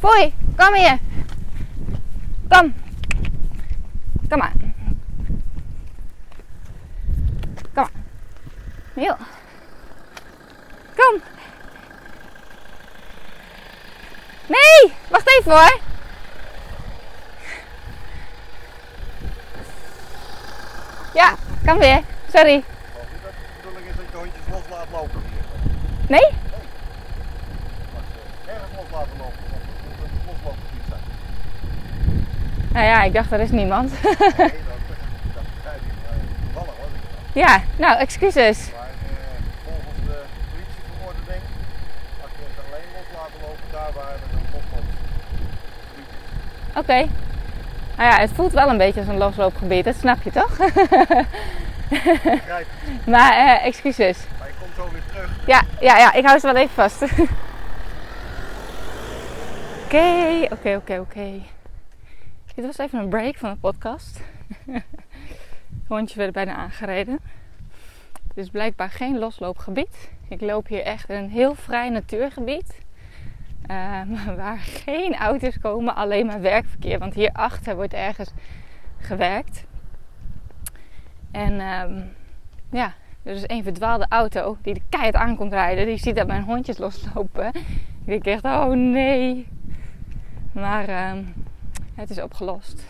Foei, 0.00 0.32
kom 0.56 0.74
hier. 0.74 0.98
Kom. 2.48 2.74
Kom 4.28 4.38
maar. 4.38 4.52
Kom 7.74 7.82
maar. 7.82 7.90
Kom. 10.96 11.22
Nee, 14.46 14.92
wacht 15.10 15.28
even 15.38 15.52
hoor. 15.52 15.80
Ja, 21.14 21.34
kan 21.64 21.78
weer. 21.78 22.00
Sorry. 22.32 22.54
Niet 22.54 22.64
dat 23.22 23.32
de 23.32 23.46
bedoeling 23.56 23.86
is 23.90 23.96
dat 23.96 24.04
je 24.10 24.16
hondjes 24.16 24.42
los 24.50 24.62
laat 24.70 24.86
lopen 24.92 25.22
hier. 25.30 25.44
Nee? 26.06 26.28
Maar 27.92 28.02
ze 28.12 28.50
ergens 28.50 28.72
los 28.76 28.90
laten 28.92 29.16
lopen. 29.18 29.38
Nou 32.72 32.86
ja, 32.86 33.02
ik 33.02 33.12
dacht 33.12 33.32
er 33.32 33.40
is 33.40 33.50
niemand. 33.50 33.90
Nee, 34.02 34.12
dat, 34.12 34.22
dat 35.34 35.44
begrijp 35.54 35.80
ik. 35.80 35.92
Toevallig 36.44 36.74
was 36.80 36.90
ik 36.98 37.02
dan. 37.32 37.42
ja, 37.42 37.62
nou, 37.76 37.98
excuses. 37.98 38.58
Maar 38.76 38.88
volgens 39.64 39.98
de 40.06 40.18
politieverordening 40.50 41.42
mag 42.20 42.30
je 42.38 42.44
het 42.50 42.58
alleen 42.66 42.88
los 42.96 43.08
laten 43.16 43.40
lopen 43.46 43.68
daar 43.72 43.92
waar 43.94 44.12
het 44.12 44.32
een 44.36 44.46
losloopgebied 44.52 46.10
is. 46.14 46.78
Oké. 46.80 46.98
Nou 48.00 48.12
ja, 48.12 48.18
het 48.18 48.30
voelt 48.32 48.52
wel 48.52 48.68
een 48.68 48.78
beetje 48.78 49.00
als 49.00 49.08
een 49.08 49.16
losloopgebied, 49.16 49.84
dat 49.84 49.94
snap 49.96 50.22
je 50.22 50.30
toch? 50.30 50.58
Maar 53.06 53.32
eh, 53.32 53.66
excuses. 53.66 54.18
Maar 54.38 54.48
je 54.48 54.54
komt 54.60 54.74
zo 54.76 54.88
weer 54.92 55.02
terug. 55.06 55.46
Ja, 55.46 55.62
ja, 55.80 55.98
ja, 55.98 56.12
ik 56.12 56.26
hou 56.26 56.38
ze 56.38 56.46
wel 56.46 56.56
even 56.56 56.74
vast. 56.74 57.02
Oké, 59.84 60.42
oké, 60.54 60.76
oké, 60.76 60.98
oké. 60.98 61.42
Dit 62.54 62.64
was 62.64 62.78
even 62.78 62.98
een 62.98 63.08
break 63.08 63.36
van 63.36 63.50
de 63.50 63.56
podcast. 63.56 64.20
Hondje 65.88 66.18
werd 66.18 66.32
bijna 66.32 66.54
aangereden. 66.54 67.18
Het 68.28 68.36
is 68.36 68.50
blijkbaar 68.50 68.90
geen 68.90 69.18
losloopgebied. 69.18 70.10
Ik 70.28 70.40
loop 70.40 70.66
hier 70.66 70.82
echt 70.82 71.08
in 71.08 71.16
een 71.16 71.30
heel 71.30 71.54
vrij 71.54 71.88
natuurgebied. 71.88 72.74
Ehm, 73.66 74.08
waar 74.36 74.58
geen 74.58 75.16
auto's 75.16 75.58
komen, 75.58 75.94
alleen 75.94 76.26
maar 76.26 76.40
werkverkeer. 76.40 76.98
Want 76.98 77.14
hierachter 77.14 77.74
wordt 77.74 77.92
ergens 77.92 78.30
gewerkt. 78.98 79.64
En 81.30 81.60
ehm, 81.60 82.02
ja, 82.70 82.94
er 83.22 83.34
is 83.34 83.44
een 83.46 83.62
verdwaalde 83.62 84.06
auto 84.08 84.56
die 84.62 84.74
de 84.74 84.82
keihard 84.88 85.14
aankomt 85.14 85.52
rijden. 85.52 85.86
Die 85.86 85.98
ziet 85.98 86.16
dat 86.16 86.26
mijn 86.26 86.42
hondjes 86.42 86.78
loslopen. 86.78 87.52
Ik 88.04 88.24
denk 88.24 88.24
echt, 88.24 88.44
oh 88.44 88.72
nee. 88.72 89.46
Maar 90.52 90.88
ehm, 90.88 91.22
het 91.94 92.10
is 92.10 92.20
opgelost. 92.20 92.84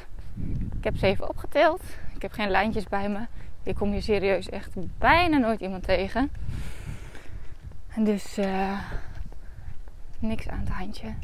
Ik 0.79 0.85
heb 0.85 0.97
ze 0.97 1.07
even 1.07 1.29
opgetild. 1.29 1.83
Ik 2.15 2.23
heb 2.23 2.33
geen 2.33 2.51
lijntjes 2.51 2.85
bij 2.85 3.09
me. 3.09 3.21
Ik 3.63 3.75
kom 3.75 3.91
hier 3.91 4.03
serieus 4.03 4.49
echt 4.49 4.71
bijna 4.99 5.37
nooit 5.37 5.61
iemand 5.61 5.83
tegen. 5.83 6.31
En 7.95 8.05
dus 8.05 8.39
eh, 8.39 8.79
niks 10.21 10.49
aan 10.49 10.59
het 10.59 10.69
handje. 10.69 11.15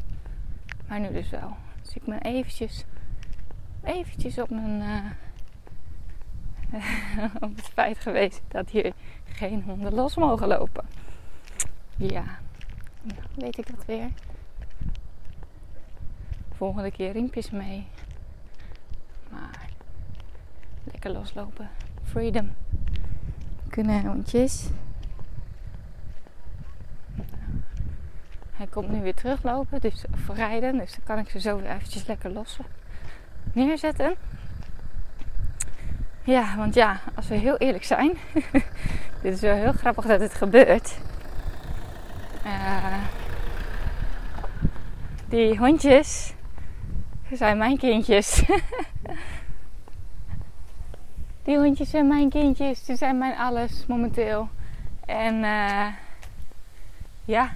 Maar 0.88 1.00
nu 1.00 1.12
dus 1.12 1.30
wel. 1.30 1.56
Dus 1.82 1.94
ik 1.94 2.04
ben 2.04 2.20
eventjes, 2.20 2.84
eventjes 3.82 4.38
op 4.38 4.50
mijn... 4.50 4.80
eh, 4.80 5.10
op 7.48 7.56
het 7.56 7.68
feit 7.68 7.98
geweest 7.98 8.42
dat 8.48 8.70
hier 8.70 8.92
geen 9.24 9.62
honden 9.62 9.94
los 9.94 10.16
mogen 10.16 10.48
lopen. 10.48 10.84
Ja, 11.96 12.24
nou, 13.02 13.20
weet 13.34 13.58
ik 13.58 13.76
dat 13.76 13.84
weer. 13.84 14.08
Volgende 16.54 16.90
keer 16.90 17.12
riempjes 17.12 17.50
mee. 17.50 17.86
Maar 19.30 19.68
lekker 20.84 21.10
loslopen. 21.10 21.68
Freedom. 22.02 22.50
Kunnen 23.68 24.06
hondjes. 24.06 24.68
Hij 28.56 28.66
komt 28.66 28.88
nu 28.88 29.02
weer 29.02 29.14
teruglopen, 29.14 29.80
dus 29.80 30.04
rijden. 30.34 30.78
Dus 30.78 30.90
dan 30.90 31.00
kan 31.04 31.18
ik 31.18 31.30
ze 31.30 31.40
zo 31.40 31.56
weer 31.56 31.70
eventjes 31.70 32.06
lekker 32.06 32.30
lossen. 32.30 32.64
Neerzetten. 33.52 34.14
Ja, 36.22 36.56
want 36.56 36.74
ja, 36.74 37.00
als 37.14 37.28
we 37.28 37.34
heel 37.34 37.56
eerlijk 37.56 37.84
zijn. 37.84 38.18
dit 39.22 39.32
is 39.32 39.40
wel 39.40 39.54
heel 39.54 39.72
grappig 39.72 40.06
dat 40.06 40.20
het 40.20 40.34
gebeurt. 40.34 40.98
Eh, 42.44 43.02
die 45.28 45.58
hondjes 45.58 46.34
zijn 47.32 47.58
mijn 47.58 47.78
kindjes. 47.78 48.42
die 51.44 51.58
hondjes 51.58 51.90
zijn 51.90 52.08
mijn 52.08 52.30
kindjes. 52.30 52.84
Die 52.84 52.96
zijn 52.96 53.18
mijn 53.18 53.36
alles 53.36 53.86
momenteel. 53.86 54.48
En 55.06 55.44
eh, 55.44 55.86
ja, 57.24 57.50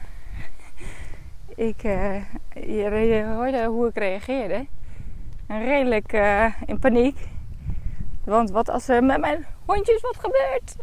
ik, 1.54 1.82
eh, 1.82 2.22
je, 2.54 3.24
hoorde 3.34 3.64
hoe 3.64 3.88
ik 3.88 3.98
reageerde. 3.98 4.66
Redelijk 5.46 6.12
eh, 6.12 6.46
in 6.66 6.78
paniek. 6.78 7.18
Want 8.24 8.50
wat 8.50 8.68
als 8.68 8.88
er 8.88 9.04
met 9.04 9.20
mijn 9.20 9.46
hondjes 9.64 10.00
wat 10.00 10.16
gebeurt? 10.16 10.76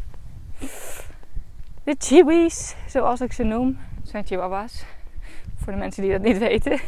De 1.83 1.95
chiwis, 1.97 2.75
zoals 2.87 3.21
ik 3.21 3.33
ze 3.33 3.43
noem. 3.43 3.77
Zijn 4.03 4.25
chihuahuas. 4.25 4.85
Voor 5.55 5.73
de 5.73 5.79
mensen 5.79 6.03
die 6.03 6.11
dat 6.11 6.21
niet 6.21 6.37
weten. 6.37 6.79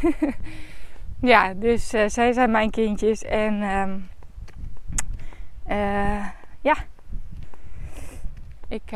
ja, 1.31 1.53
dus 1.53 1.93
eh, 1.93 2.07
zij 2.07 2.33
zijn 2.33 2.51
mijn 2.51 2.69
kindjes. 2.69 3.23
En 3.23 3.61
ehm, 3.61 3.99
eh, 5.63 6.27
ja. 6.61 6.75
Ik, 8.67 8.91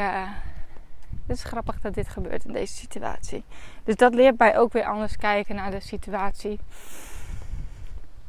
het 1.28 1.38
is 1.38 1.43
grappig 1.43 1.82
dat 1.82 1.93
dit 1.93 2.07
gebeurt 2.09 2.45
in 2.45 2.53
deze 2.53 2.74
situatie. 2.74 3.43
Dus 3.84 3.95
dat 3.95 4.14
leert 4.14 4.38
mij 4.38 4.57
ook 4.57 4.74
weer 4.74 4.86
anders 4.86 5.18
kijken 5.18 5.55
naar 5.55 5.72
de 5.72 5.80
situatie. 5.80 6.59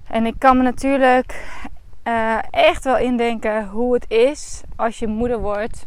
En 0.06 0.26
ik 0.26 0.34
kan 0.38 0.56
me 0.56 0.62
natuurlijk 0.62 1.46
eh, 2.02 2.38
echt 2.50 2.84
wel 2.84 2.98
indenken 2.98 3.68
hoe 3.68 3.94
het 3.94 4.10
is 4.10 4.62
als 4.76 4.98
je 4.98 5.06
moeder 5.06 5.38
wordt. 5.38 5.86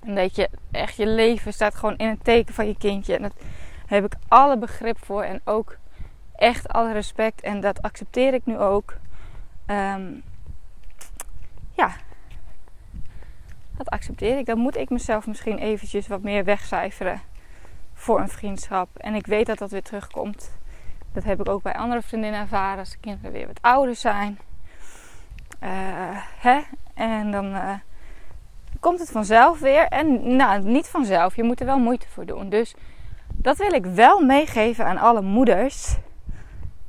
En 0.00 0.14
dat 0.14 0.36
je 0.36 0.48
echt 0.70 0.96
je 0.96 1.06
leven 1.06 1.52
staat 1.52 1.74
gewoon 1.74 1.96
in 1.96 2.08
het 2.08 2.24
teken 2.24 2.54
van 2.54 2.66
je 2.66 2.76
kindje. 2.78 3.16
En 3.16 3.22
daar 3.22 3.32
heb 3.86 4.04
ik 4.04 4.14
alle 4.28 4.58
begrip 4.58 4.98
voor 5.04 5.22
en 5.22 5.40
ook 5.44 5.76
echt 6.34 6.68
alle 6.68 6.92
respect. 6.92 7.40
En 7.40 7.60
dat 7.60 7.82
accepteer 7.82 8.34
ik 8.34 8.46
nu 8.46 8.58
ook. 8.58 8.96
Ehm, 9.66 10.12
ja, 11.72 11.94
accepteer 13.88 14.38
ik. 14.38 14.46
Dan 14.46 14.58
moet 14.58 14.76
ik 14.76 14.90
mezelf 14.90 15.26
misschien 15.26 15.58
eventjes 15.58 16.06
wat 16.06 16.22
meer 16.22 16.44
wegcijferen 16.44 17.20
voor 17.94 18.20
een 18.20 18.28
vriendschap. 18.28 18.88
En 18.96 19.14
ik 19.14 19.26
weet 19.26 19.46
dat 19.46 19.58
dat 19.58 19.70
weer 19.70 19.82
terugkomt. 19.82 20.56
Dat 21.12 21.24
heb 21.24 21.40
ik 21.40 21.48
ook 21.48 21.62
bij 21.62 21.74
andere 21.74 22.02
vriendinnen 22.02 22.40
ervaren 22.40 22.78
als 22.78 22.90
de 22.90 22.98
kinderen 23.00 23.32
weer 23.32 23.46
wat 23.46 23.62
ouder 23.62 23.94
zijn. 23.94 24.38
Eh, 25.58 25.70
hè? 26.38 26.60
En 26.94 27.30
dan 27.30 27.54
eh, 27.54 27.74
komt 28.80 28.98
het 28.98 29.10
vanzelf 29.10 29.58
weer. 29.58 29.86
En 29.86 30.36
nou, 30.36 30.62
niet 30.62 30.88
vanzelf. 30.88 31.36
Je 31.36 31.42
moet 31.42 31.60
er 31.60 31.66
wel 31.66 31.78
moeite 31.78 32.08
voor 32.08 32.26
doen. 32.26 32.48
Dus 32.48 32.74
dat 33.34 33.56
wil 33.56 33.72
ik 33.72 33.84
wel 33.84 34.20
meegeven 34.20 34.86
aan 34.86 34.98
alle 34.98 35.22
moeders. 35.22 35.96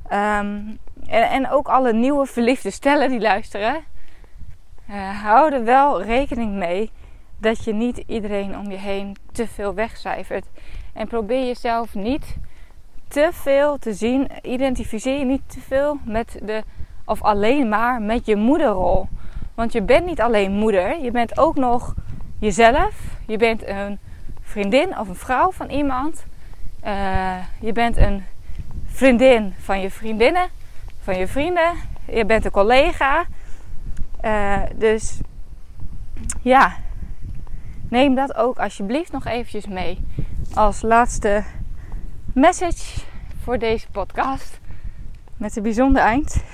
Ehm, 0.08 0.60
en, 1.06 1.50
ook 1.50 1.68
alle 1.68 1.92
nieuwe 1.92 2.26
verliefde 2.26 2.70
stellen 2.70 3.08
die 3.08 3.20
luisteren. 3.20 3.84
Uh, 4.90 5.22
hou 5.22 5.52
er 5.52 5.64
wel 5.64 6.02
rekening 6.02 6.52
mee 6.52 6.90
dat 7.38 7.64
je 7.64 7.72
niet 7.72 8.02
iedereen 8.06 8.58
om 8.58 8.70
je 8.70 8.76
heen 8.76 9.16
te 9.32 9.46
veel 9.46 9.74
wegcijfert. 9.74 10.46
En 10.92 11.08
probeer 11.08 11.46
jezelf 11.46 11.94
niet 11.94 12.36
te 13.08 13.28
veel 13.32 13.78
te 13.78 13.94
zien. 13.94 14.30
Identificeer 14.42 15.18
je 15.18 15.24
niet 15.24 15.42
te 15.46 15.60
veel 15.60 15.98
met 16.04 16.38
de, 16.42 16.62
of 17.04 17.22
alleen 17.22 17.68
maar 17.68 18.02
met 18.02 18.26
je 18.26 18.36
moederrol. 18.36 19.08
Want 19.54 19.72
je 19.72 19.82
bent 19.82 20.06
niet 20.06 20.20
alleen 20.20 20.52
moeder, 20.52 21.02
je 21.02 21.10
bent 21.10 21.38
ook 21.38 21.56
nog 21.56 21.94
jezelf. 22.38 22.94
Je 23.26 23.36
bent 23.36 23.66
een 23.66 23.98
vriendin 24.40 24.98
of 24.98 25.08
een 25.08 25.14
vrouw 25.14 25.50
van 25.50 25.70
iemand. 25.70 26.24
Uh, 26.84 27.36
je 27.60 27.72
bent 27.72 27.96
een 27.96 28.24
vriendin 28.86 29.54
van 29.58 29.80
je 29.80 29.90
vriendinnen, 29.90 30.48
van 31.02 31.18
je 31.18 31.26
vrienden. 31.26 31.72
Je 32.06 32.24
bent 32.24 32.44
een 32.44 32.50
collega. 32.50 33.24
Uh, 34.24 34.60
dus 34.74 35.20
ja, 36.42 36.76
neem 37.88 38.14
dat 38.14 38.34
ook 38.34 38.58
alsjeblieft 38.58 39.12
nog 39.12 39.24
eventjes 39.24 39.66
mee 39.66 39.98
als 40.54 40.82
laatste 40.82 41.44
message 42.34 43.00
voor 43.42 43.58
deze 43.58 43.90
podcast. 43.90 44.60
Met 45.36 45.56
een 45.56 45.62
bijzonder 45.62 46.02
eind. 46.02 46.44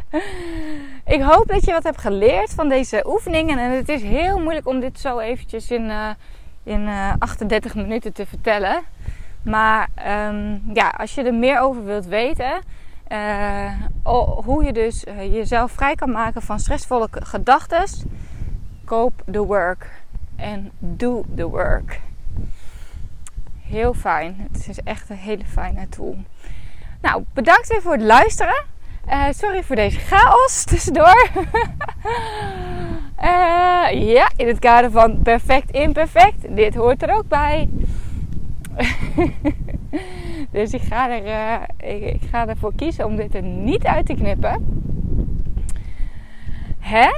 ik 1.16 1.22
hoop 1.22 1.44
dat 1.46 1.64
je 1.64 1.72
wat 1.72 1.82
hebt 1.82 2.00
geleerd 2.00 2.54
van 2.54 2.68
deze 2.68 3.04
oefeningen. 3.06 3.58
En 3.58 3.70
het 3.70 3.88
is 3.88 4.02
heel 4.02 4.38
moeilijk 4.38 4.66
om 4.66 4.80
dit 4.80 5.00
zo 5.00 5.18
eventjes 5.18 5.70
in, 5.70 5.84
uh, 5.84 6.10
in 6.62 6.80
uh, 6.80 7.12
38 7.18 7.74
minuten 7.74 8.12
te 8.12 8.26
vertellen. 8.26 8.82
Maar 9.42 9.88
um, 10.28 10.62
ja, 10.74 10.88
als 10.88 11.14
je 11.14 11.22
er 11.22 11.34
meer 11.34 11.60
over 11.60 11.84
wilt 11.84 12.06
weten, 12.06 12.60
hoe 14.44 14.64
je 14.64 14.72
dus 14.72 15.04
uh, 15.04 15.32
jezelf 15.34 15.72
vrij 15.72 15.94
kan 15.94 16.10
maken 16.10 16.42
van 16.42 16.58
stressvolle 16.58 17.08
gedachten, 17.10 17.84
koop 18.84 19.22
the 19.30 19.44
work 19.44 19.90
en 20.36 20.70
do 20.78 21.24
the 21.36 21.48
work. 21.48 22.00
Heel 23.62 23.94
fijn. 23.94 24.48
Het 24.52 24.68
is 24.68 24.82
echt 24.82 25.10
een 25.10 25.16
hele 25.16 25.44
fijne 25.44 25.88
tool. 25.88 26.16
Nou, 27.00 27.24
bedankt 27.32 27.68
weer 27.68 27.82
voor 27.82 27.92
het 27.92 28.02
luisteren. 28.02 28.64
Uh, 29.08 29.24
sorry 29.30 29.62
voor 29.62 29.76
deze 29.76 29.98
chaos 29.98 30.64
tussendoor. 30.70 31.28
Ja, 33.92 34.30
in 34.36 34.46
het 34.46 34.58
kader 34.58 34.90
van 34.90 35.22
perfect 35.22 35.70
imperfect. 35.70 36.56
Dit 36.56 36.74
hoort 36.74 37.02
er 37.02 37.14
ook 37.14 37.28
bij. 37.28 37.68
dus 40.52 40.72
ik 40.72 40.80
ga, 40.80 41.10
er, 41.10 41.26
uh, 41.26 42.10
ik, 42.12 42.22
ga 42.30 42.46
ervoor 42.46 42.74
kiezen 42.74 43.06
om 43.06 43.16
dit 43.16 43.34
er 43.34 43.42
niet 43.42 43.84
uit 43.84 44.06
te 44.06 44.14
knippen. 44.14 44.84
Hè? 46.78 47.08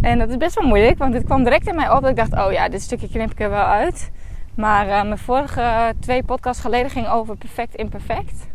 En 0.00 0.18
dat 0.18 0.28
is 0.28 0.36
best 0.36 0.54
wel 0.54 0.68
moeilijk, 0.68 0.98
want 0.98 1.12
dit 1.12 1.24
kwam 1.24 1.44
direct 1.44 1.66
in 1.66 1.74
mij 1.74 1.90
op. 1.90 2.00
Dat 2.00 2.10
ik 2.10 2.16
dacht, 2.16 2.46
oh 2.46 2.52
ja, 2.52 2.68
dit 2.68 2.82
stukje 2.82 3.08
knip 3.08 3.30
ik 3.30 3.40
er 3.40 3.50
wel 3.50 3.64
uit. 3.64 4.10
Maar 4.54 4.86
uh, 4.86 5.02
mijn 5.02 5.18
vorige 5.18 5.94
twee 6.00 6.22
podcasts 6.22 6.62
geleden 6.62 6.90
ging 6.90 7.08
over 7.08 7.36
perfect 7.36 7.74
imperfect. 7.74 8.46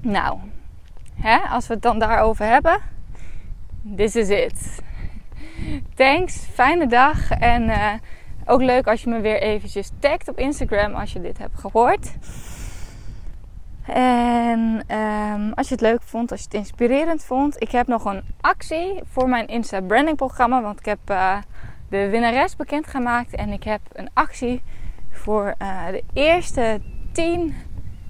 Nou, 0.00 0.38
hè, 1.14 1.36
als 1.36 1.66
we 1.66 1.74
het 1.74 1.82
dan 1.82 1.98
daarover 1.98 2.46
hebben. 2.46 2.80
This 3.96 4.16
is 4.16 4.28
it. 4.28 4.82
Thanks, 5.94 6.46
fijne 6.52 6.86
dag. 6.86 7.30
En 7.30 7.62
uh, 7.62 7.92
ook 8.46 8.62
leuk 8.62 8.86
als 8.86 9.02
je 9.02 9.10
me 9.10 9.20
weer 9.20 9.40
eventjes 9.40 9.90
tagt 9.98 10.28
op 10.28 10.38
Instagram 10.38 10.94
als 10.94 11.12
je 11.12 11.20
dit 11.20 11.38
hebt 11.38 11.58
gehoord. 11.58 12.12
En 13.86 14.82
um, 14.96 15.52
als 15.52 15.68
je 15.68 15.74
het 15.74 15.82
leuk 15.82 16.02
vond, 16.02 16.30
als 16.30 16.40
je 16.40 16.46
het 16.46 16.54
inspirerend 16.54 17.24
vond. 17.24 17.62
Ik 17.62 17.70
heb 17.70 17.86
nog 17.86 18.04
een 18.04 18.22
actie 18.40 19.00
voor 19.04 19.28
mijn 19.28 19.46
Insta 19.46 19.80
branding 19.80 20.16
programma. 20.16 20.62
Want 20.62 20.78
ik 20.78 20.84
heb 20.84 20.98
uh, 21.10 21.36
de 21.88 22.08
winnares 22.08 22.56
bekendgemaakt. 22.56 23.34
En 23.34 23.50
ik 23.50 23.62
heb 23.62 23.80
een 23.92 24.08
actie 24.12 24.62
voor 25.10 25.54
uh, 25.62 25.86
de 25.86 26.02
eerste 26.12 26.80
10 27.12 27.54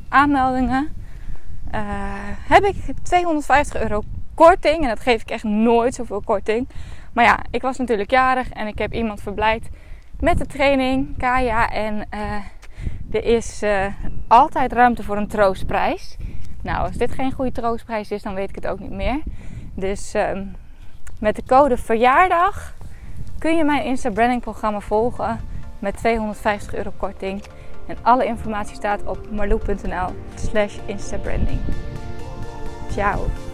aanmeldingen. 0.09 0.89
Uh, 1.75 1.81
heb 2.49 2.65
ik 2.65 2.77
250 3.03 3.81
euro 3.81 4.03
korting. 4.35 4.83
En 4.83 4.89
dat 4.89 5.01
geef 5.01 5.23
ik 5.23 5.31
echt 5.31 5.45
nooit 5.45 5.95
zoveel 5.95 6.23
korting. 6.25 6.69
Maar 7.13 7.25
ja, 7.25 7.39
ik 7.51 7.63
was 7.63 7.77
natuurlijk 7.77 8.11
jarig 8.11 8.51
en 8.51 8.67
ik 8.67 8.79
heb 8.79 8.93
iemand 8.93 9.23
verblijd 9.23 9.69
met 10.21 10.39
de 10.39 10.47
training, 10.47 11.17
Kaya. 11.19 11.71
En 11.71 12.09
er 13.11 13.25
is 13.25 13.63
altijd 14.29 14.73
ruimte 14.73 15.03
voor 15.03 15.17
een 15.17 15.29
troostprijs. 15.29 16.17
Nou, 16.63 16.87
als 16.87 16.97
dit 16.97 17.13
geen 17.13 17.33
goede 17.33 17.53
troostprijs 17.53 18.11
is, 18.11 18.23
dan 18.23 18.35
weet 18.35 18.49
ik 18.49 18.55
het 18.55 18.67
ook 18.67 18.81
niet 18.81 18.91
meer. 18.91 19.23
Dus 19.75 20.15
uh, 20.15 20.31
met 21.21 21.37
de 21.37 21.43
code 21.47 21.77
verjaardag 21.77 22.75
kun 23.39 23.57
je 23.57 23.65
mijn 23.65 23.85
Insta 23.85 24.11
Branding 24.11 24.41
programma 24.41 24.81
volgen 24.81 25.41
met 25.79 25.97
250 25.97 26.75
euro 26.75 26.93
korting. 26.97 27.43
En 27.87 27.97
alle 28.03 28.25
informatie 28.25 28.77
staat 28.77 29.07
op 29.07 29.31
marloe.nl 29.31 30.15
slash 30.35 30.79
instabranding. 30.87 31.61
Ciao! 32.91 33.46